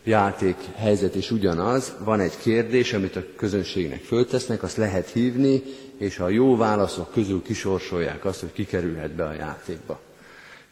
játék 0.04 0.56
helyzet 0.76 1.16
is 1.16 1.32
ugyanaz. 1.32 1.94
Van 2.04 2.20
egy 2.20 2.38
kérdés, 2.38 2.94
amit 2.94 3.16
a 3.16 3.24
közönségnek 3.36 4.02
föltesznek, 4.02 4.64
azt 4.64 4.78
lehet 4.78 5.10
hívni, 5.10 5.64
és 5.98 6.20
a 6.20 6.30
jó 6.30 6.56
válaszok 6.56 7.12
közül 7.12 7.42
kisorsolják 7.42 8.26
azt, 8.26 8.40
hogy 8.40 8.52
kikerülhet 8.52 9.12
be 9.12 9.26
a 9.26 9.34
játékba. 9.34 10.00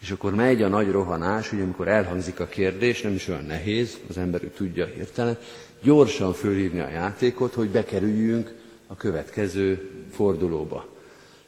És 0.01 0.11
akkor 0.11 0.35
megy 0.35 0.61
a 0.61 0.67
nagy 0.67 0.91
rohanás, 0.91 1.49
hogy 1.49 1.61
amikor 1.61 1.87
elhangzik 1.87 2.39
a 2.39 2.45
kérdés, 2.45 3.01
nem 3.01 3.13
is 3.13 3.27
olyan 3.27 3.45
nehéz, 3.45 3.97
az 4.09 4.17
ember 4.17 4.41
tudja 4.55 4.85
hirtelen, 4.85 5.37
gyorsan 5.81 6.33
fölhívni 6.33 6.79
a 6.79 6.89
játékot, 6.89 7.53
hogy 7.53 7.69
bekerüljünk 7.69 8.53
a 8.87 8.95
következő 8.95 9.89
fordulóba. 10.11 10.85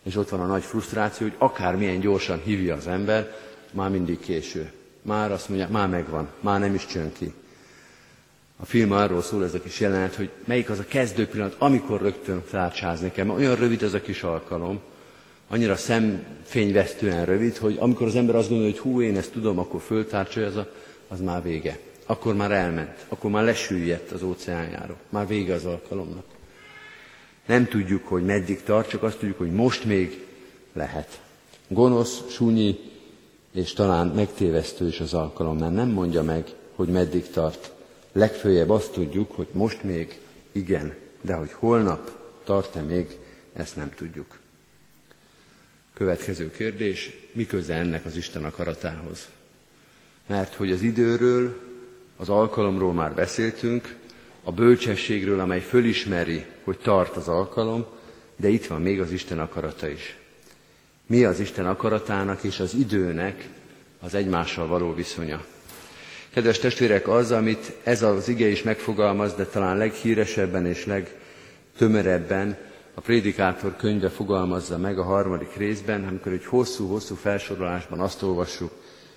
És 0.04 0.16
ott 0.16 0.30
van 0.30 0.40
a 0.40 0.46
nagy 0.46 0.64
frusztráció, 0.64 1.28
hogy 1.28 1.36
akármilyen 1.38 2.00
gyorsan 2.00 2.42
hívja 2.44 2.76
az 2.76 2.88
ember, 2.88 3.36
már 3.72 3.90
mindig 3.90 4.20
késő. 4.20 4.72
Már 5.02 5.32
azt 5.32 5.50
mondja, 5.50 5.68
már 5.72 5.90
megvan, 5.90 6.28
már 6.40 6.60
nem 6.60 6.74
is 6.74 6.86
csön 6.86 7.12
ki. 7.14 7.34
A 8.58 8.66
film 8.66 8.92
arról 8.92 9.22
szól 9.22 9.44
ez 9.44 9.54
a 9.54 9.62
kis 9.62 9.80
jelenet, 9.80 10.16
hogy 10.16 10.30
melyik 10.46 10.70
az 10.70 10.80
a 10.80 10.86
kezdő 10.86 11.28
pillanat, 11.28 11.56
amikor 11.58 12.02
rögtön 12.02 12.44
kell. 13.14 13.26
Mert 13.26 13.40
olyan 13.40 13.56
rövid 13.56 13.84
ez 13.84 13.94
a 13.94 14.02
kis 14.02 14.24
alkalom, 14.24 14.80
annyira 15.48 15.76
szemfényvesztően 15.76 17.26
rövid, 17.26 17.58
hogy 17.58 17.78
amikor 17.80 18.08
az 18.08 18.16
ember 18.16 18.36
azt 18.36 18.50
gondolja, 18.50 18.72
hogy 18.74 18.82
hú, 18.82 19.02
én 19.02 19.18
ezt 19.18 19.32
tudom, 19.32 19.60
akkor 19.60 19.82
föltárcsolja, 19.82 20.48
az, 20.48 20.56
a, 20.56 20.72
az 21.08 21.20
már 21.20 21.44
vége. 21.44 21.80
Akkor 22.06 22.36
már 22.36 22.52
elment, 22.52 23.06
akkor 23.10 23.32
már 23.32 23.44
lesüllyedt 23.44 24.12
az 24.12 24.24
óceánjáról. 24.24 24.98
Már 25.10 25.28
vége 25.28 25.54
az 25.54 25.66
alkalomnak. 25.66 26.26
Nem 27.46 27.68
tudjuk, 27.68 28.08
hogy 28.08 28.26
meddig 28.26 28.64
tart, 28.64 28.90
csak 28.90 29.04
azt 29.04 29.18
tudjuk, 29.18 29.38
hogy 29.38 29.52
most 29.52 29.86
még 29.86 30.26
lehet. 30.74 31.22
Gonosz, 31.68 32.22
sunyi 32.30 32.80
és 33.54 33.74
talán 33.74 34.08
megtévesztő 34.08 34.88
is 34.88 35.00
az 35.00 35.14
alkalom, 35.14 35.58
mert 35.58 35.74
nem 35.74 35.90
mondja 35.90 36.24
meg, 36.24 36.48
hogy 36.76 36.88
meddig 36.88 37.30
tart. 37.30 37.72
Legfőjebb 38.14 38.70
azt 38.70 38.92
tudjuk, 38.92 39.32
hogy 39.32 39.48
most 39.52 39.84
még 39.84 40.20
igen, 40.52 40.96
de 41.22 41.34
hogy 41.34 41.52
holnap 41.52 42.12
tart-e 42.44 42.82
még, 42.82 43.18
ezt 43.54 43.76
nem 43.76 43.92
tudjuk. 43.96 44.40
Következő 45.94 46.52
kérdés, 46.52 47.12
mi 47.32 47.46
köze 47.46 47.74
ennek 47.74 48.06
az 48.06 48.16
Isten 48.16 48.44
akaratához? 48.44 49.30
Mert 50.28 50.54
hogy 50.54 50.72
az 50.72 50.82
időről, 50.82 51.60
az 52.18 52.30
alkalomról 52.30 52.94
már 52.94 53.14
beszéltünk, 53.14 53.96
a 54.44 54.52
bölcsességről, 54.52 55.40
amely 55.40 55.62
fölismeri, 55.62 56.46
hogy 56.64 56.78
tart 56.78 57.16
az 57.16 57.28
alkalom, 57.28 57.86
de 58.36 58.48
itt 58.48 58.66
van 58.66 58.82
még 58.82 59.02
az 59.02 59.12
Isten 59.12 59.40
akarata 59.40 59.88
is. 59.88 60.18
Mi 61.06 61.24
az 61.24 61.40
Isten 61.40 61.66
akaratának 61.68 62.44
és 62.44 62.60
az 62.60 62.74
időnek 62.74 63.50
az 64.00 64.14
egymással 64.14 64.68
való 64.68 64.94
viszonya? 64.94 65.46
Kedves 66.34 66.60
testvérek, 66.60 67.08
az, 67.08 67.32
amit 67.32 67.72
ez 67.84 68.02
az 68.02 68.28
ige 68.28 68.48
is 68.48 68.64
megfogalmaz, 68.64 69.34
de 69.34 69.46
talán 69.46 69.78
leghíresebben 69.78 70.66
és 70.66 70.86
legtömerebben 70.86 72.58
a 72.94 73.02
prédikátor 73.02 73.76
könyve 73.76 74.10
fogalmazza 74.10 74.78
meg 74.78 75.00
a 75.00 75.04
harmadik 75.04 75.56
részben, 75.56 76.08
amikor 76.08 76.32
egy 76.32 76.46
hosszú-hosszú 76.46 77.16
felsorolásban 77.16 78.00
azt 78.00 78.24
olvassuk, 78.24 78.72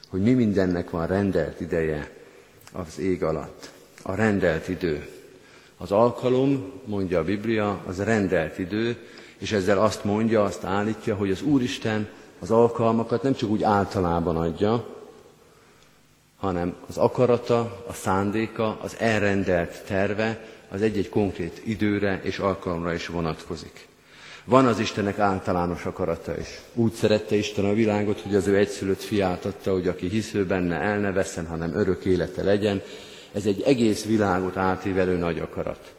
hogy 0.08 0.23
mi 0.23 0.32
mindennek 0.32 0.90
van 0.90 1.06
rendelt 1.06 1.61
ideje 1.61 2.11
az 2.73 2.99
ég 2.99 3.23
alatt. 3.23 3.70
A 4.02 4.14
rendelt 4.14 4.68
idő. 4.68 5.06
Az 5.76 5.92
alkalom, 5.92 6.73
mondja 6.85 7.18
a 7.18 7.25
Biblia, 7.25 7.82
az 7.87 8.02
rendelt 8.02 8.58
idő, 8.58 8.96
és 9.38 9.52
ezzel 9.52 9.78
azt 9.78 10.04
mondja, 10.04 10.44
azt 10.44 10.64
állítja, 10.64 11.14
hogy 11.14 11.30
az 11.30 11.42
Úristen 11.42 12.08
az 12.38 12.50
alkalmakat 12.50 13.23
nem 13.23 13.35
csak 13.35 13.50
úgy 13.50 13.62
általában 13.62 14.37
adja, 14.37 14.96
hanem 16.47 16.75
az 16.88 16.97
akarata, 16.97 17.85
a 17.87 17.93
szándéka, 17.93 18.79
az 18.81 18.97
elrendelt 18.99 19.85
terve 19.87 20.45
az 20.69 20.83
egy-egy 20.83 21.09
konkrét 21.09 21.61
időre 21.65 22.21
és 22.23 22.38
alkalomra 22.38 22.95
is 22.95 23.07
vonatkozik. 23.07 23.87
Van 24.45 24.67
az 24.67 24.79
Istennek 24.79 25.19
általános 25.19 25.85
akarata 25.85 26.38
is. 26.38 26.61
Úgy 26.75 26.93
szerette 26.93 27.35
Isten 27.35 27.65
a 27.65 27.73
világot, 27.73 28.21
hogy 28.21 28.35
az 28.35 28.47
ő 28.47 28.57
egyszülött 28.57 29.03
fiát 29.03 29.45
adta, 29.45 29.73
hogy 29.73 29.88
aki 29.88 30.09
hisző 30.09 30.47
benne 30.47 30.76
el 30.76 30.99
ne 30.99 31.12
veszen, 31.12 31.47
hanem 31.47 31.75
örök 31.75 32.05
élete 32.05 32.43
legyen. 32.43 32.83
Ez 33.33 33.47
egy 33.47 33.62
egész 33.62 34.05
világot 34.05 34.57
átívelő 34.57 35.17
nagy 35.17 35.38
akarat. 35.38 35.95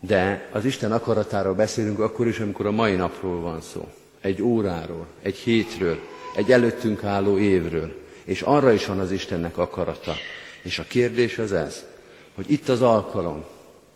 De 0.00 0.48
az 0.52 0.64
Isten 0.64 0.92
akaratáról 0.92 1.54
beszélünk 1.54 1.98
akkor 1.98 2.26
is, 2.26 2.38
amikor 2.38 2.66
a 2.66 2.70
mai 2.70 2.94
napról 2.94 3.40
van 3.40 3.60
szó. 3.60 3.88
Egy 4.20 4.42
óráról, 4.42 5.06
egy 5.22 5.36
hétről, 5.36 5.98
egy 6.36 6.52
előttünk 6.52 7.04
álló 7.04 7.38
évről. 7.38 8.03
És 8.24 8.42
arra 8.42 8.72
is 8.72 8.86
van 8.86 8.98
az 8.98 9.10
Istennek 9.10 9.58
akarata. 9.58 10.14
És 10.62 10.78
a 10.78 10.84
kérdés 10.88 11.38
az 11.38 11.52
ez, 11.52 11.84
hogy 12.34 12.50
itt 12.50 12.68
az 12.68 12.82
alkalom, 12.82 13.44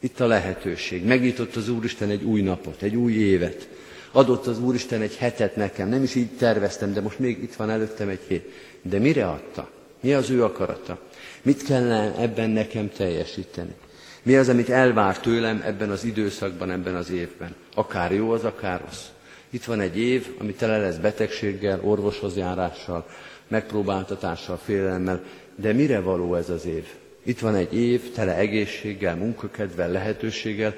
itt 0.00 0.20
a 0.20 0.26
lehetőség. 0.26 1.04
Megnyitott 1.04 1.56
az 1.56 1.68
Úristen 1.68 2.10
egy 2.10 2.22
új 2.22 2.40
napot, 2.40 2.82
egy 2.82 2.96
új 2.96 3.12
évet. 3.12 3.68
Adott 4.12 4.46
az 4.46 4.60
Úristen 4.60 5.00
egy 5.00 5.16
hetet 5.16 5.56
nekem. 5.56 5.88
Nem 5.88 6.02
is 6.02 6.14
így 6.14 6.28
terveztem, 6.28 6.92
de 6.92 7.00
most 7.00 7.18
még 7.18 7.42
itt 7.42 7.54
van 7.54 7.70
előttem 7.70 8.08
egy 8.08 8.20
hét. 8.28 8.50
De 8.82 8.98
mire 8.98 9.28
adta? 9.28 9.70
Mi 10.00 10.12
az 10.12 10.30
ő 10.30 10.44
akarata? 10.44 10.98
Mit 11.42 11.62
kellene 11.62 12.14
ebben 12.18 12.50
nekem 12.50 12.90
teljesíteni? 12.90 13.74
Mi 14.22 14.36
az, 14.36 14.48
amit 14.48 14.68
elvár 14.68 15.18
tőlem 15.20 15.62
ebben 15.64 15.90
az 15.90 16.04
időszakban, 16.04 16.70
ebben 16.70 16.94
az 16.94 17.10
évben? 17.10 17.54
Akár 17.74 18.12
jó 18.12 18.30
az, 18.30 18.44
akár 18.44 18.80
rossz. 18.80 19.04
Itt 19.50 19.64
van 19.64 19.80
egy 19.80 19.98
év, 19.98 20.26
ami 20.38 20.52
tele 20.52 20.78
lesz 20.78 20.96
betegséggel, 20.96 21.80
orvoshoz 21.82 22.36
járással, 22.36 23.06
megpróbáltatással, 23.48 24.56
félelemmel. 24.64 25.22
de 25.56 25.72
mire 25.72 26.00
való 26.00 26.34
ez 26.34 26.50
az 26.50 26.66
év? 26.66 26.84
Itt 27.22 27.38
van 27.38 27.54
egy 27.54 27.74
év 27.74 28.12
tele 28.12 28.34
egészséggel, 28.34 29.16
munkakedvel, 29.16 29.90
lehetőséggel, 29.90 30.74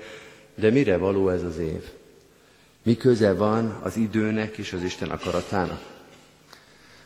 de 0.55 0.71
mire 0.71 0.97
való 0.97 1.29
ez 1.29 1.43
az 1.43 1.59
év? 1.59 1.83
Mi 2.83 2.97
köze 2.97 3.35
van 3.35 3.79
az 3.83 3.97
időnek 3.97 4.57
és 4.57 4.73
az 4.73 4.83
Isten 4.83 5.09
akaratának? 5.09 5.81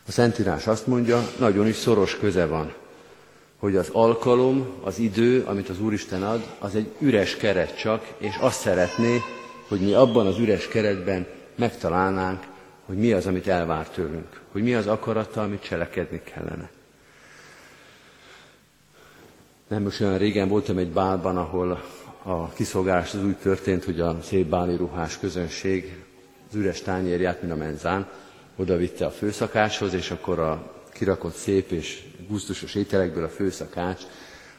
A 0.07 0.13
Szentírás 0.13 0.67
azt 0.67 0.87
mondja, 0.87 1.29
nagyon 1.39 1.67
is 1.67 1.77
szoros 1.77 2.19
köze 2.19 2.47
van, 2.47 2.73
hogy 3.59 3.77
az 3.77 3.89
alkalom, 3.93 4.67
az 4.83 4.99
idő, 4.99 5.43
amit 5.47 5.69
az 5.69 5.81
Úristen 5.81 6.23
ad, 6.23 6.55
az 6.59 6.75
egy 6.75 6.89
üres 6.99 7.37
keret 7.37 7.79
csak, 7.79 8.07
és 8.19 8.35
azt 8.41 8.61
szeretné, 8.61 9.21
hogy 9.69 9.81
mi 9.81 9.93
abban 9.93 10.27
az 10.27 10.39
üres 10.39 10.69
keretben 10.69 11.27
megtalálnánk, 11.57 12.43
hogy 12.87 12.97
mi 12.97 13.13
az, 13.13 13.27
amit 13.27 13.47
elvár 13.47 13.89
tőlünk, 13.89 14.41
hogy 14.53 14.63
mi 14.63 14.75
az 14.75 14.87
akarata, 14.87 15.43
amit 15.43 15.63
cselekedni 15.63 16.23
kellene. 16.35 16.71
Nem 19.69 19.83
most 19.83 20.01
olyan 20.01 20.19
régen 20.19 20.49
voltam 20.49 20.79
egy 20.79 20.91
bálban, 20.91 21.37
ahol 21.37 21.83
a 22.23 22.49
kiszolgálás 22.49 23.15
az 23.15 23.25
úgy 23.25 23.37
történt, 23.37 23.85
hogy 23.85 24.01
a 24.01 24.19
szép 24.23 24.47
báli 24.47 24.77
ruhás 24.77 25.19
közönség 25.19 26.03
az 26.49 26.55
üres 26.55 26.81
tányérját, 26.83 27.41
mint 27.41 27.53
a 27.53 27.57
menzán, 27.57 28.09
oda 28.57 28.77
vitte 28.77 29.07
a 29.07 29.11
főszakácshoz, 29.11 29.95
és 29.95 30.11
akkor 30.11 30.39
a 30.39 30.73
kirakott 30.93 31.35
szép 31.35 31.71
és 31.71 32.03
gusztusos 32.29 32.75
ételekből 32.75 33.25
a 33.25 33.29
főszakács 33.29 34.03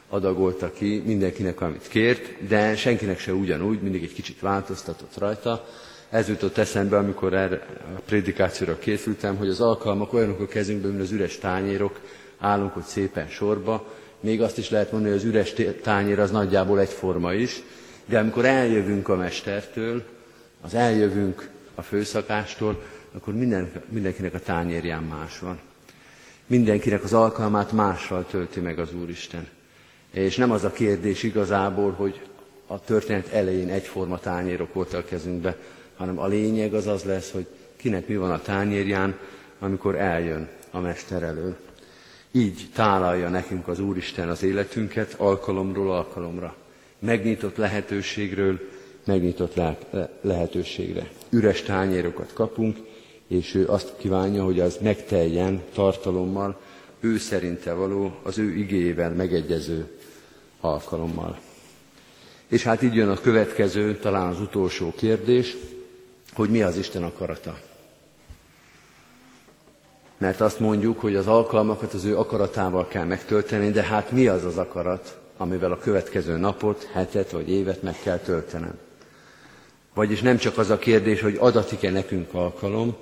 adagolta 0.08 0.72
ki 0.72 1.02
mindenkinek, 1.04 1.60
amit 1.60 1.88
kért, 1.88 2.46
de 2.46 2.76
senkinek 2.76 3.18
se 3.18 3.32
ugyanúgy, 3.32 3.80
mindig 3.82 4.02
egy 4.02 4.12
kicsit 4.12 4.40
változtatott 4.40 5.18
rajta. 5.18 5.66
Ez 6.10 6.28
jutott 6.28 6.58
eszembe, 6.58 6.96
amikor 6.96 7.34
erre 7.34 7.66
a 7.96 8.00
prédikációra 8.06 8.78
készültem, 8.78 9.36
hogy 9.36 9.48
az 9.48 9.60
alkalmak 9.60 10.12
olyanok 10.12 10.40
a 10.40 10.46
kezünkben, 10.46 10.90
mint 10.90 11.02
az 11.02 11.10
üres 11.10 11.38
tányérok, 11.38 12.00
állunk 12.38 12.76
ott 12.76 12.86
szépen 12.86 13.28
sorba, 13.28 13.86
még 14.20 14.42
azt 14.42 14.58
is 14.58 14.70
lehet 14.70 14.92
mondani, 14.92 15.12
hogy 15.12 15.22
az 15.22 15.28
üres 15.28 15.54
tányér 15.82 16.18
az 16.18 16.30
nagyjából 16.30 16.80
egyforma 16.80 17.32
is, 17.32 17.62
de 18.06 18.18
amikor 18.18 18.44
eljövünk 18.44 19.08
a 19.08 19.16
mestertől, 19.16 20.02
az 20.60 20.74
eljövünk 20.74 21.48
a 21.74 21.82
főszakástól, 21.82 22.82
akkor 23.12 23.34
minden, 23.34 23.70
mindenkinek 23.88 24.34
a 24.34 24.40
tányérján 24.40 25.02
más 25.02 25.38
van. 25.38 25.58
Mindenkinek 26.46 27.04
az 27.04 27.12
alkalmát 27.12 27.72
mással 27.72 28.26
tölti 28.30 28.60
meg 28.60 28.78
az 28.78 28.94
Úristen. 28.94 29.48
És 30.10 30.36
nem 30.36 30.50
az 30.50 30.64
a 30.64 30.70
kérdés 30.70 31.22
igazából, 31.22 31.92
hogy 31.92 32.20
a 32.66 32.80
történet 32.80 33.32
elején 33.32 33.68
egyforma 33.68 34.18
tányérok 34.18 34.74
voltak 34.74 35.04
a 35.04 35.08
kezünkbe, 35.08 35.56
hanem 35.96 36.18
a 36.18 36.26
lényeg 36.26 36.74
az 36.74 36.86
az 36.86 37.04
lesz, 37.04 37.30
hogy 37.30 37.46
kinek 37.76 38.08
mi 38.08 38.16
van 38.16 38.30
a 38.30 38.42
tányérján, 38.42 39.18
amikor 39.58 39.96
eljön 39.96 40.48
a 40.70 40.80
Mester 40.80 41.22
elől. 41.22 41.56
Így 42.32 42.68
tálalja 42.74 43.28
nekünk 43.28 43.68
az 43.68 43.80
Úristen 43.80 44.28
az 44.28 44.42
életünket 44.42 45.14
alkalomról 45.18 45.92
alkalomra. 45.92 46.56
Megnyitott 46.98 47.56
lehetőségről, 47.56 48.60
megnyitott 49.04 49.60
lehetőségre. 50.20 51.10
Üres 51.30 51.62
tányérokat 51.62 52.32
kapunk, 52.32 52.76
és 53.26 53.54
ő 53.54 53.66
azt 53.68 53.92
kívánja, 53.96 54.44
hogy 54.44 54.60
az 54.60 54.78
megteljen 54.82 55.62
tartalommal, 55.74 56.60
ő 57.00 57.18
szerinte 57.18 57.72
való, 57.72 58.18
az 58.22 58.38
ő 58.38 58.54
igéjével 58.54 59.10
megegyező 59.10 59.98
alkalommal. 60.60 61.38
És 62.48 62.62
hát 62.62 62.82
így 62.82 62.94
jön 62.94 63.08
a 63.08 63.20
következő, 63.20 63.96
talán 63.96 64.26
az 64.26 64.40
utolsó 64.40 64.92
kérdés, 64.96 65.56
hogy 66.36 66.50
mi 66.50 66.62
az 66.62 66.76
Isten 66.76 67.02
akarata. 67.02 67.58
Mert 70.18 70.40
azt 70.40 70.60
mondjuk, 70.60 71.00
hogy 71.00 71.14
az 71.16 71.26
alkalmakat 71.26 71.92
az 71.92 72.04
ő 72.04 72.18
akaratával 72.18 72.86
kell 72.88 73.04
megtölteni, 73.04 73.70
de 73.70 73.82
hát 73.82 74.10
mi 74.10 74.26
az 74.26 74.44
az 74.44 74.56
akarat, 74.56 75.18
amivel 75.36 75.72
a 75.72 75.78
következő 75.78 76.36
napot, 76.36 76.88
hetet 76.92 77.30
vagy 77.30 77.50
évet 77.50 77.82
meg 77.82 77.96
kell 78.02 78.18
töltenem? 78.18 78.78
Vagyis 79.94 80.20
nem 80.20 80.36
csak 80.36 80.58
az 80.58 80.70
a 80.70 80.78
kérdés, 80.78 81.20
hogy 81.20 81.36
adatik-e 81.40 81.90
nekünk 81.90 82.34
alkalom, 82.34 82.96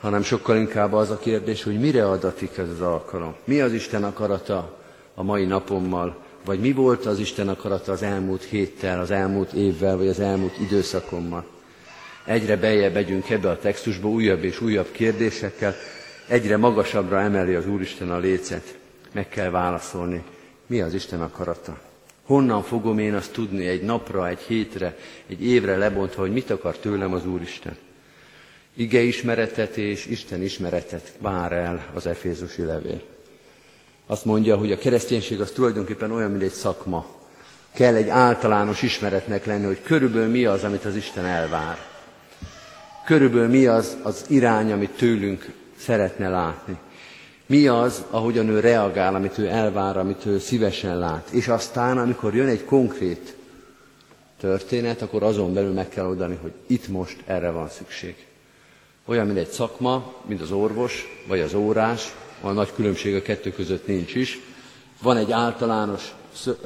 hanem 0.00 0.22
sokkal 0.22 0.56
inkább 0.56 0.92
az 0.92 1.10
a 1.10 1.18
kérdés, 1.18 1.62
hogy 1.62 1.80
mire 1.80 2.08
adatik 2.08 2.56
ez 2.56 2.68
az 2.68 2.80
alkalom. 2.80 3.34
Mi 3.44 3.60
az 3.60 3.72
Isten 3.72 4.04
akarata 4.04 4.78
a 5.14 5.22
mai 5.22 5.44
napommal, 5.44 6.16
vagy 6.44 6.60
mi 6.60 6.72
volt 6.72 7.06
az 7.06 7.18
Isten 7.18 7.48
akarata 7.48 7.92
az 7.92 8.02
elmúlt 8.02 8.42
héttel, 8.42 9.00
az 9.00 9.10
elmúlt 9.10 9.52
évvel, 9.52 9.96
vagy 9.96 10.08
az 10.08 10.20
elmúlt 10.20 10.58
időszakommal. 10.58 11.54
Egyre 12.26 12.56
beljebb 12.56 12.92
megyünk 12.92 13.30
ebbe 13.30 13.50
a 13.50 13.58
textusba 13.58 14.08
újabb 14.08 14.44
és 14.44 14.60
újabb 14.60 14.90
kérdésekkel, 14.92 15.74
egyre 16.28 16.56
magasabbra 16.56 17.20
emeli 17.20 17.54
az 17.54 17.66
Úristen 17.66 18.10
a 18.10 18.18
lécet. 18.18 18.74
Meg 19.12 19.28
kell 19.28 19.50
válaszolni, 19.50 20.22
mi 20.66 20.80
az 20.80 20.94
Isten 20.94 21.20
akarata. 21.20 21.80
Honnan 22.22 22.62
fogom 22.62 22.98
én 22.98 23.14
azt 23.14 23.32
tudni 23.32 23.66
egy 23.66 23.82
napra, 23.82 24.28
egy 24.28 24.38
hétre, 24.38 24.96
egy 25.26 25.44
évre 25.44 25.76
lebontva, 25.76 26.20
hogy 26.20 26.32
mit 26.32 26.50
akar 26.50 26.76
tőlem 26.76 27.12
az 27.12 27.26
Úristen? 27.26 27.76
Ige 28.74 29.00
ismeretet 29.00 29.76
és 29.76 30.06
Isten 30.06 30.42
ismeretet 30.42 31.12
vár 31.18 31.52
el 31.52 31.86
az 31.94 32.06
Efézusi 32.06 32.62
levél. 32.62 33.02
Azt 34.06 34.24
mondja, 34.24 34.56
hogy 34.56 34.72
a 34.72 34.78
kereszténység 34.78 35.40
az 35.40 35.50
tulajdonképpen 35.50 36.12
olyan, 36.12 36.30
mint 36.30 36.42
egy 36.42 36.50
szakma. 36.50 37.06
Kell 37.72 37.94
egy 37.94 38.08
általános 38.08 38.82
ismeretnek 38.82 39.44
lenni, 39.44 39.64
hogy 39.64 39.82
körülbelül 39.82 40.28
mi 40.28 40.44
az, 40.44 40.64
amit 40.64 40.84
az 40.84 40.96
Isten 40.96 41.24
elvár. 41.24 41.95
Körülbelül 43.06 43.48
mi 43.48 43.66
az 43.66 43.96
az 44.02 44.24
irány, 44.28 44.72
amit 44.72 44.90
tőlünk 44.90 45.52
szeretne 45.78 46.28
látni. 46.28 46.76
Mi 47.46 47.66
az, 47.66 48.04
ahogyan 48.10 48.48
ő 48.48 48.60
reagál, 48.60 49.14
amit 49.14 49.38
ő 49.38 49.46
elvár, 49.46 49.96
amit 49.96 50.26
ő 50.26 50.38
szívesen 50.38 50.98
lát. 50.98 51.28
És 51.30 51.48
aztán, 51.48 51.98
amikor 51.98 52.34
jön 52.34 52.48
egy 52.48 52.64
konkrét 52.64 53.36
történet, 54.40 55.02
akkor 55.02 55.22
azon 55.22 55.54
belül 55.54 55.72
meg 55.72 55.88
kell 55.88 56.06
oldani, 56.06 56.38
hogy 56.42 56.52
itt 56.66 56.88
most 56.88 57.16
erre 57.26 57.50
van 57.50 57.68
szükség. 57.68 58.14
Olyan, 59.04 59.26
mint 59.26 59.38
egy 59.38 59.50
szakma, 59.50 60.12
mint 60.26 60.40
az 60.40 60.50
orvos, 60.50 61.04
vagy 61.28 61.40
az 61.40 61.54
órás, 61.54 62.14
a 62.40 62.50
nagy 62.50 62.72
különbség 62.74 63.14
a 63.14 63.22
kettő 63.22 63.52
között 63.52 63.86
nincs 63.86 64.14
is. 64.14 64.40
Van 65.02 65.16
egy 65.16 65.32
általános 65.32 66.14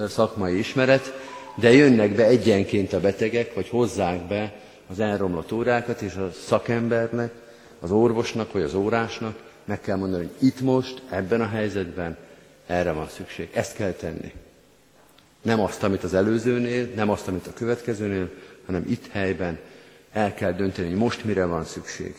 szakmai 0.08 0.58
ismeret, 0.58 1.12
de 1.54 1.72
jönnek 1.72 2.14
be 2.14 2.24
egyenként 2.24 2.92
a 2.92 3.00
betegek, 3.00 3.54
vagy 3.54 3.68
hozzák 3.68 4.26
be 4.26 4.68
az 4.90 5.00
elromlott 5.00 5.52
órákat, 5.52 6.00
és 6.00 6.14
a 6.14 6.30
szakembernek, 6.46 7.32
az 7.80 7.90
orvosnak, 7.90 8.52
vagy 8.52 8.62
az 8.62 8.74
órásnak 8.74 9.38
meg 9.64 9.80
kell 9.80 9.96
mondani, 9.96 10.24
hogy 10.24 10.48
itt 10.48 10.60
most, 10.60 11.02
ebben 11.10 11.40
a 11.40 11.48
helyzetben 11.48 12.16
erre 12.66 12.92
van 12.92 13.08
szükség. 13.08 13.50
Ezt 13.52 13.76
kell 13.76 13.92
tenni. 13.92 14.32
Nem 15.42 15.60
azt, 15.60 15.82
amit 15.82 16.04
az 16.04 16.14
előzőnél, 16.14 16.88
nem 16.94 17.10
azt, 17.10 17.28
amit 17.28 17.46
a 17.46 17.52
következőnél, 17.52 18.30
hanem 18.66 18.84
itt 18.88 19.10
helyben 19.10 19.58
el 20.12 20.34
kell 20.34 20.52
dönteni, 20.52 20.88
hogy 20.88 20.96
most 20.96 21.24
mire 21.24 21.44
van 21.44 21.64
szükség. 21.64 22.14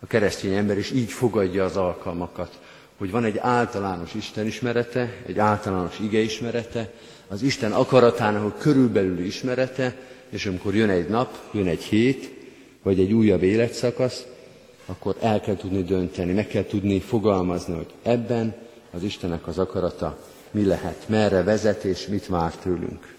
A 0.00 0.06
keresztény 0.06 0.54
ember 0.54 0.78
is 0.78 0.90
így 0.90 1.10
fogadja 1.10 1.64
az 1.64 1.76
alkalmakat, 1.76 2.60
hogy 2.96 3.10
van 3.10 3.24
egy 3.24 3.38
általános 3.38 4.14
Isten 4.14 4.46
ismerete, 4.46 5.12
egy 5.26 5.38
általános 5.38 5.98
ige 5.98 6.18
ismerete, 6.18 6.92
az 7.28 7.42
Isten 7.42 7.72
akaratának 7.72 8.58
körülbelül 8.58 9.18
ismerete, 9.18 9.94
és 10.28 10.46
amikor 10.46 10.74
jön 10.74 10.90
egy 10.90 11.08
nap, 11.08 11.38
jön 11.52 11.66
egy 11.66 11.82
hét, 11.82 12.30
vagy 12.82 13.00
egy 13.00 13.12
újabb 13.12 13.42
életszakasz, 13.42 14.26
akkor 14.86 15.16
el 15.20 15.40
kell 15.40 15.56
tudni 15.56 15.82
dönteni, 15.82 16.32
meg 16.32 16.46
kell 16.46 16.64
tudni 16.64 17.00
fogalmazni, 17.00 17.74
hogy 17.74 17.92
ebben 18.02 18.54
az 18.90 19.02
Istennek 19.02 19.46
az 19.46 19.58
akarata 19.58 20.18
mi 20.50 20.64
lehet, 20.64 21.08
merre 21.08 21.42
vezet 21.42 21.84
és 21.84 22.06
mit 22.06 22.26
vár 22.26 22.54
tőlünk. 22.56 23.14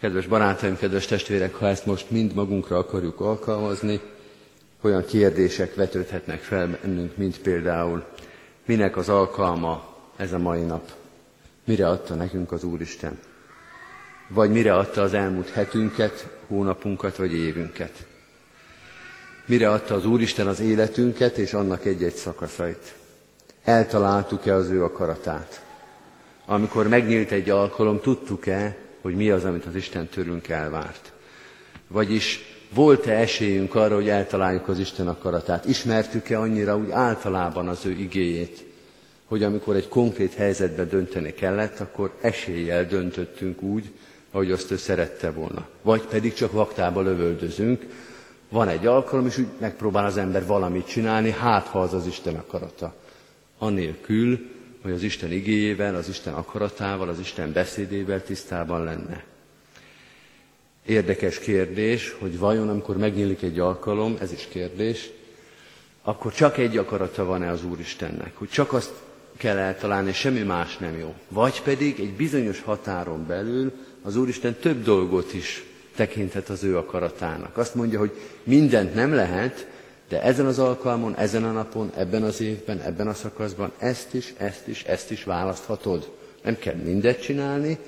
Kedves 0.00 0.26
barátaim, 0.26 0.76
kedves 0.76 1.06
testvérek, 1.06 1.54
ha 1.54 1.68
ezt 1.68 1.86
most 1.86 2.10
mind 2.10 2.34
magunkra 2.34 2.78
akarjuk 2.78 3.20
alkalmazni, 3.20 4.00
olyan 4.80 5.04
kérdések 5.04 5.74
vetődhetnek 5.74 6.40
fel 6.40 6.78
bennünk, 6.82 7.16
mint 7.16 7.40
például, 7.40 8.04
minek 8.64 8.96
az 8.96 9.08
alkalma 9.08 9.94
ez 10.16 10.32
a 10.32 10.38
mai 10.38 10.62
nap? 10.62 10.90
Mire 11.64 11.88
adta 11.88 12.14
nekünk 12.14 12.52
az 12.52 12.64
Úristen? 12.64 13.18
Vagy 14.28 14.50
mire 14.50 14.74
adta 14.74 15.02
az 15.02 15.14
elmúlt 15.14 15.50
hetünket, 15.50 16.28
hónapunkat 16.46 17.16
vagy 17.16 17.34
évünket? 17.34 18.06
Mire 19.46 19.70
adta 19.70 19.94
az 19.94 20.06
Úristen 20.06 20.46
az 20.46 20.60
életünket 20.60 21.36
és 21.36 21.52
annak 21.52 21.84
egy-egy 21.84 22.14
szakaszait? 22.14 22.94
Eltaláltuk-e 23.64 24.54
az 24.54 24.68
ő 24.70 24.84
akaratát? 24.84 25.64
Amikor 26.46 26.88
megnyílt 26.88 27.30
egy 27.30 27.50
alkalom, 27.50 28.00
tudtuk-e, 28.00 28.76
hogy 29.00 29.14
mi 29.14 29.30
az, 29.30 29.44
amit 29.44 29.64
az 29.64 29.74
Isten 29.74 30.06
tőlünk 30.06 30.48
elvárt? 30.48 31.12
Vagyis 31.88 32.40
volt-e 32.74 33.12
esélyünk 33.12 33.74
arra, 33.74 33.94
hogy 33.94 34.08
eltaláljuk 34.08 34.68
az 34.68 34.78
Isten 34.78 35.08
akaratát? 35.08 35.64
Ismertük-e 35.64 36.40
annyira 36.40 36.76
úgy 36.76 36.90
általában 36.90 37.68
az 37.68 37.86
ő 37.86 37.90
igéjét, 37.90 38.64
hogy 39.26 39.42
amikor 39.42 39.76
egy 39.76 39.88
konkrét 39.88 40.34
helyzetbe 40.34 40.84
dönteni 40.84 41.34
kellett, 41.34 41.80
akkor 41.80 42.16
eséllyel 42.20 42.84
döntöttünk 42.84 43.62
úgy, 43.62 43.92
ahogy 44.36 44.50
azt 44.50 44.70
ő 44.70 44.76
szerette 44.76 45.30
volna. 45.30 45.66
Vagy 45.82 46.02
pedig 46.02 46.34
csak 46.34 46.52
vaktába 46.52 47.00
lövöldözünk, 47.00 47.86
van 48.48 48.68
egy 48.68 48.86
alkalom, 48.86 49.26
és 49.26 49.38
úgy 49.38 49.46
megpróbál 49.58 50.04
az 50.04 50.16
ember 50.16 50.46
valamit 50.46 50.86
csinálni, 50.86 51.30
hát 51.30 51.66
ha 51.66 51.80
az 51.80 51.94
az 51.94 52.06
Isten 52.06 52.34
akarata. 52.34 52.94
anélkül, 53.58 54.38
hogy 54.82 54.92
az 54.92 55.02
Isten 55.02 55.32
igéjével, 55.32 55.94
az 55.94 56.08
Isten 56.08 56.34
akaratával, 56.34 57.08
az 57.08 57.18
Isten 57.18 57.52
beszédével 57.52 58.22
tisztában 58.22 58.84
lenne. 58.84 59.24
Érdekes 60.86 61.38
kérdés, 61.38 62.16
hogy 62.18 62.38
vajon 62.38 62.68
amikor 62.68 62.96
megnyílik 62.96 63.42
egy 63.42 63.58
alkalom, 63.58 64.16
ez 64.20 64.32
is 64.32 64.48
kérdés, 64.50 65.10
akkor 66.02 66.32
csak 66.32 66.58
egy 66.58 66.76
akarata 66.76 67.24
van-e 67.24 67.50
az 67.50 67.64
Úristennek, 67.64 68.32
hogy 68.36 68.48
csak 68.48 68.72
azt 68.72 68.92
kell 69.36 69.56
eltalálni, 69.56 70.08
és 70.08 70.16
semmi 70.16 70.42
más 70.42 70.76
nem 70.76 70.98
jó. 70.98 71.14
Vagy 71.28 71.62
pedig 71.62 72.00
egy 72.00 72.12
bizonyos 72.12 72.60
határon 72.60 73.26
belül 73.26 73.72
az 74.06 74.16
Úristen 74.16 74.54
több 74.54 74.82
dolgot 74.82 75.34
is 75.34 75.64
tekinthet 75.96 76.48
az 76.48 76.64
ő 76.64 76.76
akaratának. 76.76 77.56
Azt 77.56 77.74
mondja, 77.74 77.98
hogy 77.98 78.12
mindent 78.42 78.94
nem 78.94 79.14
lehet, 79.14 79.66
de 80.08 80.22
ezen 80.22 80.46
az 80.46 80.58
alkalmon, 80.58 81.16
ezen 81.16 81.44
a 81.44 81.52
napon, 81.52 81.92
ebben 81.96 82.22
az 82.22 82.40
évben, 82.40 82.80
ebben 82.80 83.08
a 83.08 83.14
szakaszban 83.14 83.72
ezt 83.78 84.14
is, 84.14 84.34
ezt 84.36 84.68
is, 84.68 84.82
ezt 84.84 85.10
is 85.10 85.24
választhatod. 85.24 86.10
Nem 86.42 86.58
kell 86.58 86.74
mindet 86.74 87.22
csinálni, 87.22 87.78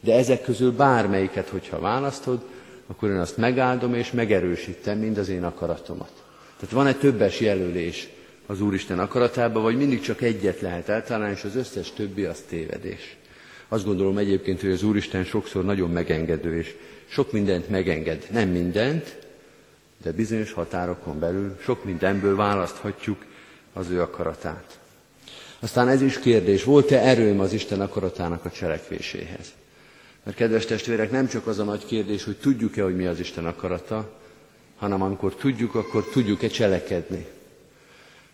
de 0.00 0.14
ezek 0.14 0.42
közül 0.42 0.72
bármelyiket, 0.72 1.48
hogyha 1.48 1.80
választod, 1.80 2.40
akkor 2.86 3.10
én 3.10 3.16
azt 3.16 3.36
megáldom 3.36 3.94
és 3.94 4.10
megerősítem, 4.10 4.98
mind 4.98 5.18
az 5.18 5.28
én 5.28 5.44
akaratomat. 5.44 6.12
Tehát 6.58 6.74
van 6.74 6.86
egy 6.86 6.98
többes 6.98 7.40
jelölés 7.40 8.08
az 8.46 8.60
Úristen 8.60 8.98
akaratában, 8.98 9.62
vagy 9.62 9.76
mindig 9.76 10.00
csak 10.00 10.22
egyet 10.22 10.60
lehet 10.60 10.88
eltalálni, 10.88 11.34
és 11.34 11.44
az 11.44 11.56
összes 11.56 11.92
többi 11.92 12.24
az 12.24 12.44
tévedés. 12.48 13.16
Azt 13.68 13.84
gondolom 13.84 14.18
egyébként, 14.18 14.60
hogy 14.60 14.70
az 14.70 14.82
Úristen 14.82 15.24
sokszor 15.24 15.64
nagyon 15.64 15.90
megengedő, 15.90 16.58
és 16.58 16.74
sok 17.06 17.32
mindent 17.32 17.68
megenged. 17.68 18.26
Nem 18.30 18.48
mindent, 18.48 19.18
de 20.02 20.12
bizonyos 20.12 20.52
határokon 20.52 21.18
belül 21.18 21.56
sok 21.62 21.84
mindenből 21.84 22.36
választhatjuk 22.36 23.24
az 23.72 23.90
ő 23.90 24.00
akaratát. 24.00 24.78
Aztán 25.58 25.88
ez 25.88 26.02
is 26.02 26.18
kérdés, 26.18 26.64
volt-e 26.64 26.98
erőm 26.98 27.40
az 27.40 27.52
Isten 27.52 27.80
akaratának 27.80 28.44
a 28.44 28.50
cselekvéséhez? 28.50 29.52
Mert 30.22 30.36
kedves 30.36 30.64
testvérek, 30.64 31.10
nem 31.10 31.26
csak 31.26 31.46
az 31.46 31.58
a 31.58 31.64
nagy 31.64 31.86
kérdés, 31.86 32.24
hogy 32.24 32.36
tudjuk-e, 32.36 32.82
hogy 32.82 32.96
mi 32.96 33.06
az 33.06 33.20
Isten 33.20 33.46
akarata, 33.46 34.18
hanem 34.76 35.02
amikor 35.02 35.34
tudjuk, 35.34 35.74
akkor 35.74 36.04
tudjuk-e 36.04 36.48
cselekedni. 36.48 37.26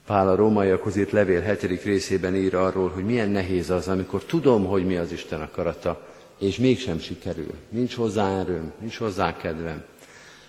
Pál 0.07 0.29
a 0.29 0.35
rómaiakhoz 0.35 0.97
írt 0.97 1.11
levél 1.11 1.41
7. 1.41 1.83
részében 1.85 2.35
ír 2.35 2.55
arról, 2.55 2.89
hogy 2.89 3.05
milyen 3.05 3.31
nehéz 3.31 3.71
az, 3.71 3.89
amikor 3.89 4.25
tudom, 4.25 4.65
hogy 4.65 4.87
mi 4.87 4.97
az 4.97 5.13
Isten 5.13 5.41
akarata, 5.41 6.09
és 6.39 6.57
mégsem 6.57 6.99
sikerül. 6.99 7.55
Nincs 7.69 7.95
hozzá 7.95 8.39
erőm, 8.41 8.73
nincs 8.81 8.97
hozzá 8.97 9.37
kedvem, 9.37 9.85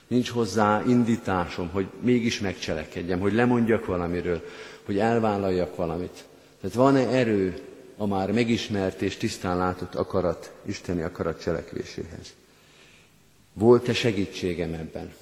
nincs 0.08 0.30
hozzá 0.30 0.84
indításom, 0.88 1.70
hogy 1.70 1.86
mégis 2.00 2.40
megcselekedjem, 2.40 3.20
hogy 3.20 3.34
lemondjak 3.34 3.86
valamiről, 3.86 4.42
hogy 4.86 4.98
elvállaljak 4.98 5.76
valamit. 5.76 6.24
Tehát 6.62 6.76
van-e 6.76 7.08
erő 7.08 7.58
a 7.98 8.06
már 8.06 8.32
megismert 8.32 9.02
és 9.02 9.18
tisztán 9.18 9.58
látott 9.58 9.96
akarat, 9.96 10.52
isteni 10.66 11.02
akarat 11.02 11.42
cselekvéséhez? 11.42 12.34
Volt-e 13.54 13.94
segítségem 13.94 14.74
ebben? 14.74 15.14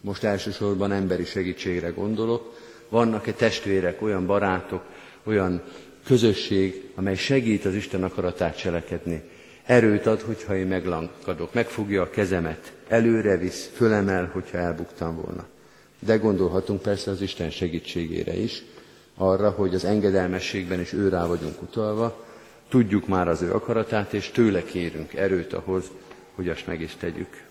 Most 0.00 0.24
elsősorban 0.24 0.92
emberi 0.92 1.24
segítségre 1.24 1.88
gondolok. 1.88 2.54
Vannak-e 2.88 3.32
testvérek, 3.32 4.02
olyan 4.02 4.26
barátok, 4.26 4.82
olyan 5.24 5.62
közösség, 6.06 6.90
amely 6.94 7.16
segít 7.16 7.64
az 7.64 7.74
Isten 7.74 8.04
akaratát 8.04 8.56
cselekedni? 8.56 9.22
Erőt 9.64 10.06
ad, 10.06 10.20
hogyha 10.20 10.56
én 10.56 10.66
meglankadok, 10.66 11.54
megfogja 11.54 12.02
a 12.02 12.10
kezemet, 12.10 12.72
előre 12.88 13.36
visz, 13.36 13.70
fölemel, 13.74 14.30
hogyha 14.32 14.58
elbuktam 14.58 15.16
volna. 15.16 15.46
De 15.98 16.16
gondolhatunk 16.16 16.82
persze 16.82 17.10
az 17.10 17.20
Isten 17.20 17.50
segítségére 17.50 18.34
is, 18.36 18.62
arra, 19.16 19.50
hogy 19.50 19.74
az 19.74 19.84
engedelmességben 19.84 20.80
is 20.80 20.92
őrá 20.92 21.26
vagyunk 21.26 21.62
utalva, 21.62 22.24
tudjuk 22.68 23.06
már 23.06 23.28
az 23.28 23.42
ő 23.42 23.52
akaratát, 23.52 24.12
és 24.12 24.30
tőle 24.30 24.64
kérünk 24.64 25.14
erőt 25.14 25.52
ahhoz, 25.52 25.84
hogy 26.34 26.48
azt 26.48 26.66
meg 26.66 26.80
is 26.80 26.96
tegyük. 26.96 27.44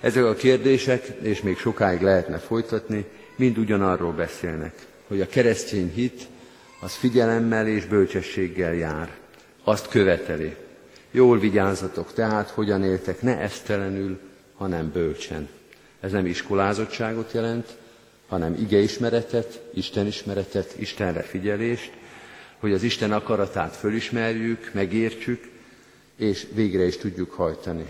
Ezek 0.00 0.24
a 0.24 0.34
kérdések, 0.34 1.06
és 1.22 1.42
még 1.42 1.58
sokáig 1.58 2.00
lehetne 2.00 2.38
folytatni, 2.38 3.04
mind 3.36 3.58
ugyanarról 3.58 4.12
beszélnek, 4.12 4.86
hogy 5.06 5.20
a 5.20 5.26
keresztény 5.26 5.92
hit 5.94 6.26
az 6.80 6.94
figyelemmel 6.94 7.66
és 7.68 7.84
bölcsességgel 7.84 8.74
jár. 8.74 9.10
Azt 9.64 9.88
követeli. 9.88 10.56
Jól 11.10 11.38
vigyázzatok 11.38 12.12
tehát, 12.12 12.48
hogyan 12.48 12.84
éltek, 12.84 13.22
ne 13.22 13.38
esztelenül, 13.38 14.20
hanem 14.56 14.90
bölcsen. 14.92 15.48
Ez 16.00 16.12
nem 16.12 16.26
iskolázottságot 16.26 17.32
jelent, 17.32 17.76
hanem 18.28 18.54
igeismeretet, 18.60 19.60
Istenismeretet, 19.74 20.74
Istenre 20.78 21.22
figyelést, 21.22 21.92
hogy 22.58 22.72
az 22.72 22.82
Isten 22.82 23.12
akaratát 23.12 23.76
fölismerjük, 23.76 24.70
megértsük, 24.72 25.50
és 26.16 26.46
végre 26.54 26.84
is 26.84 26.96
tudjuk 26.96 27.30
hajtani. 27.30 27.84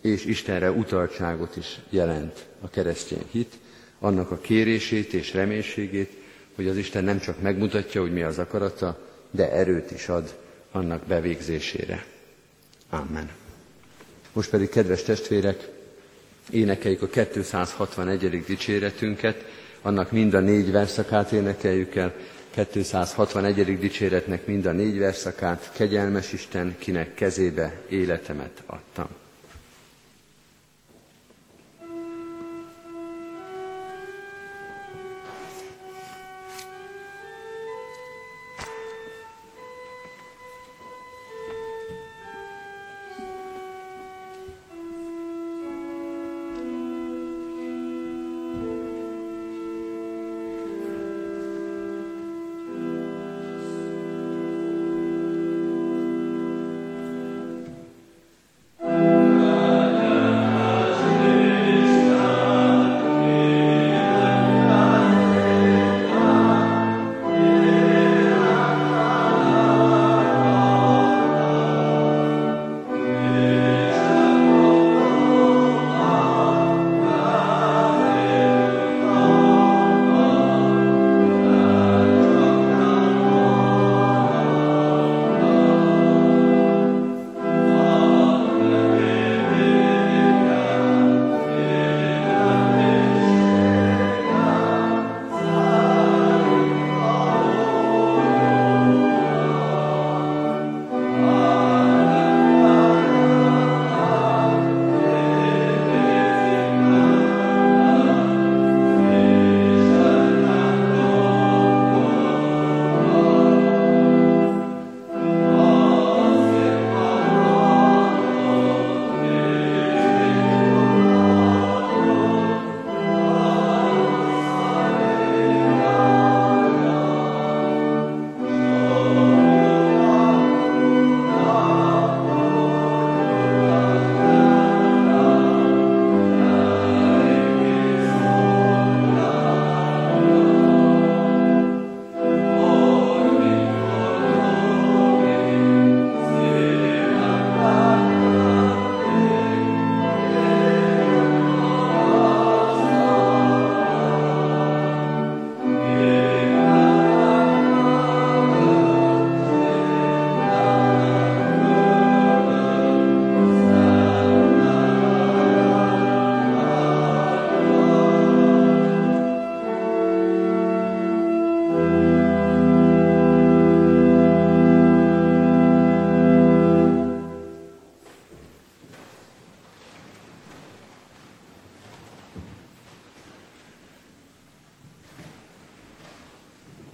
És 0.00 0.24
Istenre 0.24 0.70
utaltságot 0.70 1.56
is 1.56 1.80
jelent 1.90 2.46
a 2.60 2.68
keresztény 2.68 3.24
hit, 3.30 3.58
annak 4.00 4.30
a 4.30 4.38
kérését 4.38 5.12
és 5.12 5.34
reménységét, 5.34 6.10
hogy 6.54 6.68
az 6.68 6.76
Isten 6.76 7.04
nem 7.04 7.20
csak 7.20 7.40
megmutatja, 7.40 8.00
hogy 8.00 8.12
mi 8.12 8.22
az 8.22 8.38
akarata, 8.38 8.98
de 9.30 9.52
erőt 9.52 9.90
is 9.90 10.08
ad 10.08 10.34
annak 10.70 11.06
bevégzésére. 11.06 12.04
Amen. 12.90 13.30
Most 14.32 14.50
pedig, 14.50 14.68
kedves 14.68 15.02
testvérek, 15.02 15.68
énekeljük 16.50 17.02
a 17.02 17.06
261. 17.06 18.44
dicséretünket, 18.44 19.44
annak 19.82 20.10
mind 20.10 20.34
a 20.34 20.40
négy 20.40 20.70
verszakát 20.70 21.32
énekeljük 21.32 21.94
el, 21.94 22.14
261. 22.72 23.78
dicséretnek 23.78 24.46
mind 24.46 24.66
a 24.66 24.72
négy 24.72 24.98
verszakát, 24.98 25.70
kegyelmes 25.74 26.32
Isten, 26.32 26.74
kinek 26.78 27.14
kezébe 27.14 27.80
életemet 27.88 28.62
adtam. 28.66 29.08